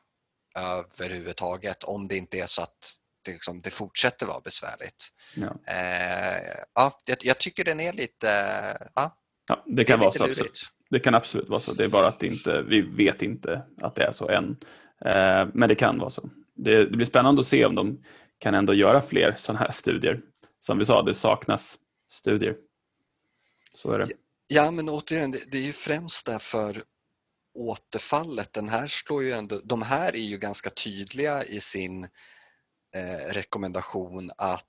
överhuvudtaget 0.55 1.83
om 1.83 2.07
det 2.07 2.17
inte 2.17 2.39
är 2.39 2.47
så 2.47 2.61
att 2.61 2.95
det, 3.21 3.31
liksom, 3.31 3.61
det 3.61 3.69
fortsätter 3.69 4.25
vara 4.25 4.39
besvärligt. 4.39 5.07
Ja. 5.35 5.73
Eh, 5.73 6.63
ja, 6.73 7.01
jag, 7.05 7.17
jag, 7.21 7.37
tycker 7.37 7.63
den 7.63 7.79
är 7.79 7.93
lite... 7.93 8.27
Ja, 8.95 9.18
ja 9.49 9.63
det 9.65 9.83
kan 9.83 9.99
det 9.99 10.05
vara 10.05 10.15
så. 10.15 10.23
Absolut. 10.23 10.61
Det 10.89 10.99
kan 10.99 11.15
absolut 11.15 11.49
vara 11.49 11.59
så. 11.59 11.73
Det 11.73 11.83
är 11.83 11.87
bara 11.87 12.07
att 12.07 12.23
inte, 12.23 12.61
vi 12.61 12.81
vet 12.81 13.21
inte 13.21 13.61
att 13.81 13.95
det 13.95 14.03
är 14.03 14.11
så 14.11 14.29
än. 14.29 14.57
Eh, 15.05 15.47
men 15.53 15.69
det 15.69 15.75
kan 15.75 15.99
vara 15.99 16.09
så. 16.09 16.29
Det, 16.55 16.85
det, 16.85 16.97
blir 16.97 17.05
spännande 17.05 17.41
att 17.41 17.47
se 17.47 17.65
om 17.65 17.75
de 17.75 18.03
kan 18.39 18.53
ändå 18.53 18.73
göra 18.73 19.01
fler 19.01 19.35
sådana 19.37 19.59
här 19.59 19.71
studier. 19.71 20.21
Som 20.59 20.77
vi 20.77 20.85
sa, 20.85 21.01
det 21.01 21.13
saknas 21.13 21.77
studier. 22.11 22.55
Så 23.73 23.91
är 23.91 23.99
det. 23.99 24.07
Ja, 24.47 24.71
men 24.71 24.89
återigen, 24.89 25.31
det, 25.31 25.51
det 25.51 25.57
är 25.57 25.65
ju 25.65 25.71
främst 25.71 26.25
därför 26.25 26.83
återfallet. 27.53 28.53
Den 28.53 28.69
här 28.69 28.87
slår 28.87 29.23
ju 29.23 29.31
ändå, 29.31 29.59
de 29.63 29.81
här 29.81 30.15
är 30.15 30.25
ju 30.25 30.37
ganska 30.37 30.69
tydliga 30.69 31.43
i 31.43 31.59
sin 31.59 32.03
eh, 32.95 33.33
rekommendation 33.33 34.31
att 34.37 34.68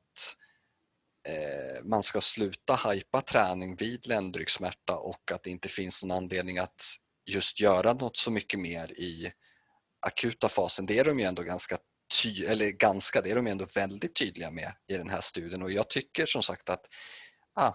eh, 1.28 1.84
man 1.84 2.02
ska 2.02 2.20
sluta 2.20 2.90
hypa 2.90 3.20
träning 3.20 3.76
vid 3.76 4.06
ländryggsmärta 4.06 4.96
och 4.96 5.32
att 5.32 5.42
det 5.42 5.50
inte 5.50 5.68
finns 5.68 6.02
någon 6.02 6.16
anledning 6.16 6.58
att 6.58 6.82
just 7.26 7.60
göra 7.60 7.92
något 7.92 8.16
så 8.16 8.30
mycket 8.30 8.60
mer 8.60 8.92
i 8.92 9.32
akuta 10.06 10.48
fasen. 10.48 10.86
Det 10.86 10.98
är 10.98 11.04
de 11.04 11.18
ju 11.18 11.24
ändå 11.24 11.42
ganska 11.42 11.78
ty 12.22 12.44
eller 12.44 12.70
ganska, 12.70 13.20
det 13.20 13.30
är 13.30 13.36
de 13.36 13.46
ändå 13.46 13.66
väldigt 13.74 14.14
tydliga 14.14 14.50
med 14.50 14.72
i 14.88 14.96
den 14.96 15.10
här 15.10 15.20
studien 15.20 15.62
och 15.62 15.72
jag 15.72 15.90
tycker 15.90 16.26
som 16.26 16.42
sagt 16.42 16.70
att 16.70 16.86
ah, 17.54 17.72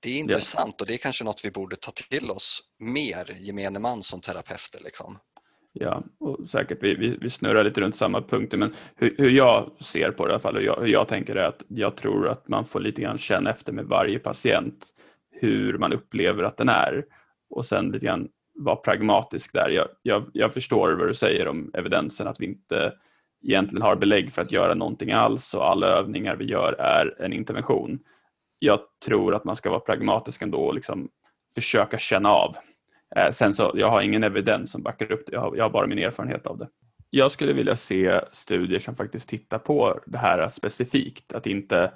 det 0.00 0.10
är 0.10 0.18
intressant 0.18 0.80
och 0.80 0.86
det 0.86 0.94
är 0.94 0.98
kanske 0.98 1.24
något 1.24 1.44
vi 1.44 1.50
borde 1.50 1.76
ta 1.76 1.90
till 1.90 2.30
oss 2.30 2.62
mer, 2.78 3.36
gemene 3.40 3.78
man 3.78 4.02
som 4.02 4.20
terapeuter. 4.20 4.80
Liksom. 4.80 5.18
Ja, 5.80 6.02
och 6.20 6.48
säkert 6.48 6.78
vi, 6.82 6.94
vi, 6.94 7.16
vi, 7.20 7.30
snurrar 7.30 7.64
lite 7.64 7.80
runt 7.80 7.96
samma 7.96 8.22
punkter 8.22 8.58
men 8.58 8.74
hur, 8.96 9.14
hur 9.18 9.30
jag 9.30 9.70
ser 9.80 10.10
på 10.10 10.26
det 10.26 10.30
i 10.30 10.32
alla 10.32 10.40
fall 10.40 10.56
och 10.56 10.62
jag, 10.62 10.80
hur 10.80 10.86
jag 10.86 11.08
tänker 11.08 11.36
är 11.36 11.48
att 11.48 11.62
jag 11.68 11.96
tror 11.96 12.28
att 12.28 12.48
man 12.48 12.64
får 12.64 12.80
lite 12.80 13.02
grann 13.02 13.18
känna 13.18 13.50
efter 13.50 13.72
med 13.72 13.84
varje 13.84 14.18
patient 14.18 14.86
hur 15.30 15.78
man 15.78 15.92
upplever 15.92 16.42
att 16.42 16.56
den 16.56 16.68
är 16.68 17.04
och 17.50 17.66
sen 17.66 17.90
lite 17.90 18.06
grann 18.06 18.28
vara 18.54 18.76
pragmatisk 18.76 19.52
där. 19.52 19.68
Jag, 19.68 19.88
jag, 20.02 20.24
jag 20.32 20.52
förstår 20.52 20.92
vad 20.92 21.08
du 21.08 21.14
säger 21.14 21.48
om 21.48 21.70
evidensen 21.74 22.28
att 22.28 22.40
vi 22.40 22.46
inte 22.46 22.92
egentligen 23.42 23.82
har 23.82 23.96
belägg 23.96 24.32
för 24.32 24.42
att 24.42 24.52
göra 24.52 24.74
någonting 24.74 25.12
alls 25.12 25.54
och 25.54 25.70
alla 25.70 25.86
övningar 25.86 26.36
vi 26.36 26.44
gör 26.44 26.72
är 26.72 27.22
en 27.22 27.32
intervention. 27.32 27.98
Jag 28.58 28.80
tror 29.04 29.34
att 29.34 29.44
man 29.44 29.56
ska 29.56 29.70
vara 29.70 29.80
pragmatisk 29.80 30.42
ändå 30.42 30.58
och 30.58 30.74
liksom 30.74 31.08
försöka 31.54 31.98
känna 31.98 32.28
av 32.28 32.56
Eh, 33.16 33.30
sen 33.30 33.54
så, 33.54 33.72
jag 33.74 33.90
har 33.90 34.02
ingen 34.02 34.24
evidens 34.24 34.70
som 34.70 34.82
backar 34.82 35.12
upp 35.12 35.26
det, 35.26 35.32
jag 35.32 35.40
har, 35.40 35.56
jag 35.56 35.64
har 35.64 35.70
bara 35.70 35.86
min 35.86 35.98
erfarenhet 35.98 36.46
av 36.46 36.58
det. 36.58 36.68
Jag 37.10 37.32
skulle 37.32 37.52
vilja 37.52 37.76
se 37.76 38.20
studier 38.32 38.78
som 38.78 38.96
faktiskt 38.96 39.28
tittar 39.28 39.58
på 39.58 40.00
det 40.06 40.18
här 40.18 40.48
specifikt. 40.48 41.32
Att 41.32 41.46
inte, 41.46 41.92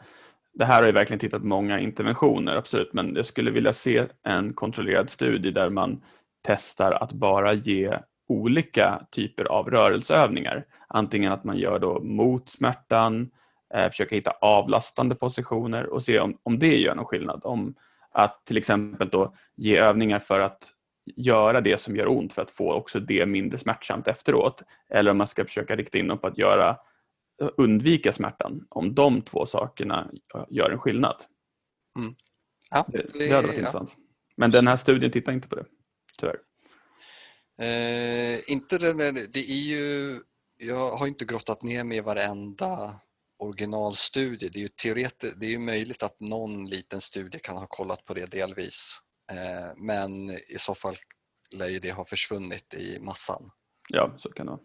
det 0.55 0.65
här 0.65 0.81
har 0.81 0.87
ju 0.87 0.93
verkligen 0.93 1.19
tittat 1.19 1.41
på 1.41 1.47
många 1.47 1.81
interventioner, 1.81 2.57
absolut, 2.57 2.93
men 2.93 3.15
jag 3.17 3.27
skulle 3.27 3.51
vilja 3.51 3.73
se 3.73 4.07
en 4.23 4.53
kontrollerad 4.53 5.11
studie 5.11 5.51
där 5.51 5.71
man 5.71 6.03
testar 6.43 6.93
att 6.93 7.13
bara 7.13 7.53
ge 7.53 7.99
olika 8.29 9.07
typer 9.11 9.45
av 9.45 9.71
rörelseövningar. 9.71 10.65
Antingen 10.89 11.33
att 11.33 11.45
man 11.45 11.59
gör 11.59 11.79
då 11.79 12.01
mot 12.01 12.49
smärtan, 12.49 13.31
eh, 13.75 13.91
försöka 13.91 14.15
hitta 14.15 14.31
avlastande 14.41 15.15
positioner 15.15 15.87
och 15.87 16.03
se 16.03 16.21
om, 16.21 16.39
om 16.43 16.59
det 16.59 16.77
gör 16.77 16.95
någon 16.95 17.05
skillnad. 17.05 17.41
Om 17.45 17.75
att 18.13 18.45
till 18.45 18.57
exempel 18.57 19.09
då 19.09 19.35
ge 19.57 19.79
övningar 19.79 20.19
för 20.19 20.41
att 20.41 20.73
göra 21.17 21.61
det 21.61 21.81
som 21.81 21.97
gör 21.97 22.09
ont 22.09 22.33
för 22.33 22.43
att 22.43 22.51
få 22.51 22.73
också 22.73 23.01
det 23.01 23.27
mindre 23.27 23.59
smärtsamt 23.59 24.09
efteråt. 24.09 24.63
Eller 24.95 25.11
om 25.11 25.19
man 25.19 25.27
ska 25.27 25.45
försöka 25.45 25.77
rikta 25.77 25.99
in 25.99 26.09
dem 26.09 26.19
på 26.19 26.27
att 26.27 26.39
göra, 26.39 26.77
undvika 27.57 28.13
smärtan. 28.13 28.67
Om 28.69 28.95
de 28.95 29.23
två 29.23 29.47
sakerna 29.47 30.11
gör 30.51 30.71
en 30.71 30.79
skillnad. 30.79 31.17
Mm. 31.99 32.15
Ja, 32.71 32.87
det, 32.89 33.19
det, 33.19 33.31
hade 33.31 33.47
varit 33.47 33.53
ja. 33.53 33.59
intressant. 33.59 33.97
Men 34.37 34.51
den 34.51 34.67
här 34.67 34.77
studien 34.77 35.13
tittar 35.13 35.33
inte 35.33 35.49
på 35.49 35.57
det, 35.57 35.65
tyvärr. 36.19 36.39
Eh, 37.61 38.53
inte 38.53 38.79
det, 38.79 38.95
men 38.95 39.15
det 39.15 39.41
är 39.41 39.69
ju, 39.69 40.19
jag 40.57 40.91
har 40.91 41.07
inte 41.07 41.25
grottat 41.25 41.63
ner 41.63 41.85
mig 41.85 41.99
i 41.99 42.01
varenda 42.01 43.01
originalstudie. 43.39 44.49
Det 44.49 44.59
är 44.59 44.63
ju 44.63 44.69
teoretiskt, 44.69 45.41
det 45.41 45.47
är 45.47 45.51
ju 45.51 45.59
möjligt 45.59 46.03
att 46.03 46.21
någon 46.21 46.67
liten 46.67 47.01
studie 47.01 47.39
kan 47.39 47.57
ha 47.57 47.67
kollat 47.67 48.05
på 48.05 48.15
det 48.15 48.31
delvis. 48.31 48.99
Eh, 49.31 49.73
men 49.77 50.31
i 50.31 50.59
så 50.59 50.75
fall 50.75 50.95
lär 51.51 51.69
ju 51.69 51.79
det 51.79 51.91
ha 51.91 52.05
försvunnit 52.05 52.75
i 52.75 52.99
massan. 53.01 53.51
Ja, 53.89 54.15
så 54.19 54.33
kan 54.33 54.47
det 54.47 54.53
vara. 54.53 54.61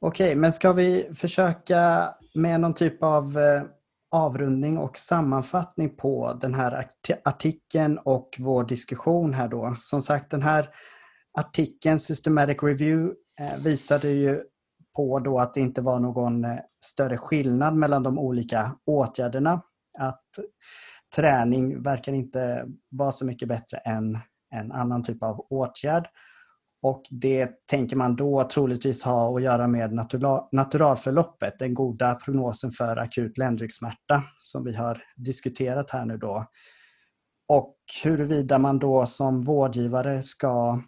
Okej, 0.00 0.34
men 0.34 0.52
ska 0.52 0.72
vi 0.72 1.10
försöka 1.14 2.10
med 2.34 2.60
någon 2.60 2.74
typ 2.74 3.02
av 3.02 3.38
eh, 3.38 3.62
avrundning 4.10 4.78
och 4.78 4.98
sammanfattning 4.98 5.96
på 5.96 6.38
den 6.40 6.54
här 6.54 6.88
artikeln 7.24 7.98
och 7.98 8.36
vår 8.38 8.64
diskussion 8.64 9.34
här 9.34 9.48
då. 9.48 9.76
Som 9.78 10.02
sagt, 10.02 10.30
den 10.30 10.42
här 10.42 10.70
artikeln, 11.38 12.00
Systematic 12.00 12.62
Review, 12.62 13.14
eh, 13.40 13.58
visade 13.58 14.08
ju 14.08 14.42
på 14.98 15.18
då 15.18 15.38
att 15.38 15.54
det 15.54 15.60
inte 15.60 15.82
var 15.82 15.98
någon 16.00 16.44
eh, 16.44 16.58
större 16.84 17.18
skillnad 17.18 17.74
mellan 17.74 18.02
de 18.02 18.18
olika 18.18 18.76
åtgärderna. 18.86 19.62
Att 19.98 20.24
träning 21.16 21.82
verkar 21.82 22.12
inte 22.12 22.66
vara 22.90 23.12
så 23.12 23.26
mycket 23.26 23.48
bättre 23.48 23.76
än 23.76 24.18
en 24.54 24.72
annan 24.72 25.02
typ 25.02 25.22
av 25.22 25.46
åtgärd. 25.50 26.08
Och 26.82 27.02
det 27.10 27.66
tänker 27.66 27.96
man 27.96 28.16
då 28.16 28.48
troligtvis 28.48 29.04
ha 29.04 29.36
att 29.36 29.42
göra 29.42 29.66
med 29.68 29.92
naturalförloppet, 30.52 31.58
den 31.58 31.74
goda 31.74 32.14
prognosen 32.14 32.70
för 32.70 32.96
akut 32.96 33.38
ländryggsmärta 33.38 34.22
som 34.40 34.64
vi 34.64 34.74
har 34.74 35.02
diskuterat 35.16 35.90
här 35.90 36.04
nu 36.04 36.16
då. 36.16 36.46
Och 37.48 37.76
huruvida 38.04 38.58
man 38.58 38.78
då 38.78 39.06
som 39.06 39.44
vårdgivare 39.44 40.22
ska 40.22 40.82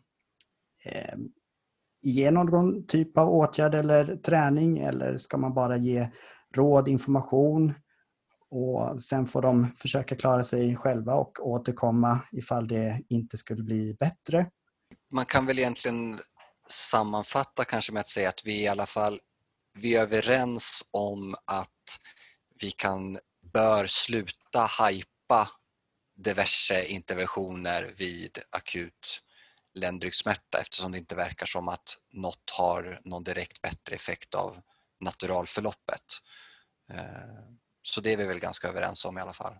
eh, 0.84 1.18
ge 2.02 2.30
någon 2.30 2.86
typ 2.86 3.18
av 3.18 3.28
åtgärd 3.28 3.74
eller 3.74 4.16
träning 4.16 4.78
eller 4.78 5.18
ska 5.18 5.36
man 5.36 5.54
bara 5.54 5.76
ge 5.76 6.08
råd, 6.54 6.88
information 6.88 7.74
och 8.50 9.02
sen 9.02 9.26
får 9.26 9.42
de 9.42 9.66
försöka 9.78 10.16
klara 10.16 10.44
sig 10.44 10.76
själva 10.76 11.14
och 11.14 11.48
återkomma 11.48 12.20
ifall 12.32 12.68
det 12.68 13.02
inte 13.08 13.36
skulle 13.36 13.62
bli 13.62 13.94
bättre? 13.94 14.50
Man 15.10 15.24
kan 15.24 15.46
väl 15.46 15.58
egentligen 15.58 16.18
sammanfatta 16.68 17.64
kanske 17.64 17.92
med 17.92 18.00
att 18.00 18.08
säga 18.08 18.28
att 18.28 18.42
vi 18.44 18.62
i 18.62 18.68
alla 18.68 18.86
fall 18.86 19.20
vi 19.72 19.96
är 19.96 20.02
överens 20.02 20.88
om 20.92 21.34
att 21.44 21.98
vi 22.60 22.70
kan, 22.70 23.18
bör 23.52 23.86
sluta 23.86 24.60
hajpa 24.60 25.48
diverse 26.16 26.84
interventioner 26.84 27.92
vid 27.96 28.38
akut 28.50 29.22
ländryggsmärta 29.74 30.58
eftersom 30.60 30.92
det 30.92 30.98
inte 30.98 31.16
verkar 31.16 31.46
som 31.46 31.68
att 31.68 31.96
något 32.12 32.50
har 32.58 33.00
någon 33.04 33.24
direkt 33.24 33.62
bättre 33.62 33.94
effekt 33.94 34.34
av 34.34 34.56
naturalförloppet. 35.00 36.04
Eh, 36.92 36.98
så 37.82 38.00
det 38.00 38.12
är 38.12 38.16
vi 38.16 38.26
väl 38.26 38.38
ganska 38.38 38.68
överens 38.68 39.04
om 39.04 39.18
i 39.18 39.20
alla 39.20 39.32
fall. 39.32 39.54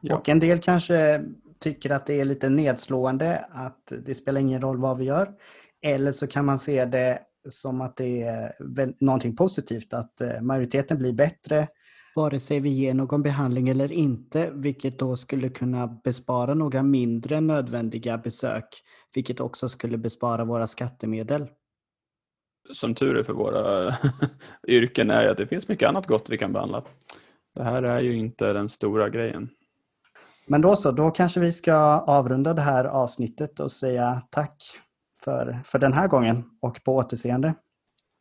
Ja. 0.00 0.16
Och 0.16 0.28
en 0.28 0.40
del 0.40 0.60
kanske 0.60 1.24
tycker 1.58 1.90
att 1.90 2.06
det 2.06 2.20
är 2.20 2.24
lite 2.24 2.48
nedslående 2.48 3.48
att 3.50 3.92
det 4.04 4.14
spelar 4.14 4.40
ingen 4.40 4.60
roll 4.60 4.80
vad 4.80 4.98
vi 4.98 5.04
gör. 5.04 5.34
Eller 5.82 6.10
så 6.10 6.26
kan 6.26 6.44
man 6.44 6.58
se 6.58 6.84
det 6.84 7.22
som 7.48 7.80
att 7.80 7.96
det 7.96 8.22
är 8.22 8.54
någonting 9.04 9.36
positivt, 9.36 9.92
att 9.92 10.20
eh, 10.20 10.40
majoriteten 10.40 10.98
blir 10.98 11.12
bättre 11.12 11.68
vare 12.14 12.40
sig 12.40 12.60
vi 12.60 12.68
ger 12.68 12.94
någon 12.94 13.22
behandling 13.22 13.68
eller 13.68 13.92
inte, 13.92 14.50
vilket 14.50 14.98
då 14.98 15.16
skulle 15.16 15.48
kunna 15.48 15.86
bespara 15.86 16.54
några 16.54 16.82
mindre 16.82 17.40
nödvändiga 17.40 18.18
besök, 18.18 18.64
vilket 19.14 19.40
också 19.40 19.68
skulle 19.68 19.98
bespara 19.98 20.44
våra 20.44 20.66
skattemedel. 20.66 21.46
Som 22.72 22.94
tur 22.94 23.16
är 23.16 23.22
för 23.22 23.32
våra 23.32 23.96
yrken 24.68 25.10
är 25.10 25.28
att 25.28 25.36
det 25.36 25.46
finns 25.46 25.68
mycket 25.68 25.88
annat 25.88 26.06
gott 26.06 26.30
vi 26.30 26.38
kan 26.38 26.52
behandla. 26.52 26.84
Det 27.54 27.64
här 27.64 27.82
är 27.82 28.00
ju 28.00 28.16
inte 28.16 28.52
den 28.52 28.68
stora 28.68 29.08
grejen. 29.08 29.50
Men 30.46 30.60
då 30.60 30.76
så, 30.76 30.92
då 30.92 31.10
kanske 31.10 31.40
vi 31.40 31.52
ska 31.52 31.74
avrunda 32.06 32.54
det 32.54 32.62
här 32.62 32.84
avsnittet 32.84 33.60
och 33.60 33.72
säga 33.72 34.22
tack 34.30 34.62
för, 35.24 35.58
för 35.64 35.78
den 35.78 35.92
här 35.92 36.08
gången 36.08 36.44
och 36.60 36.84
på 36.84 36.96
återseende. 36.96 37.54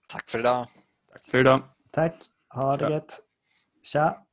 Tack 0.08 0.30
för 0.30 0.40
idag. 0.40 0.68
Tack 1.12 1.26
för 1.26 1.40
idag. 1.40 1.62
Tack. 1.92 2.16
Ha 2.54 2.78
det 2.78 2.90
gött. 2.90 3.20
Tja. 3.84 4.26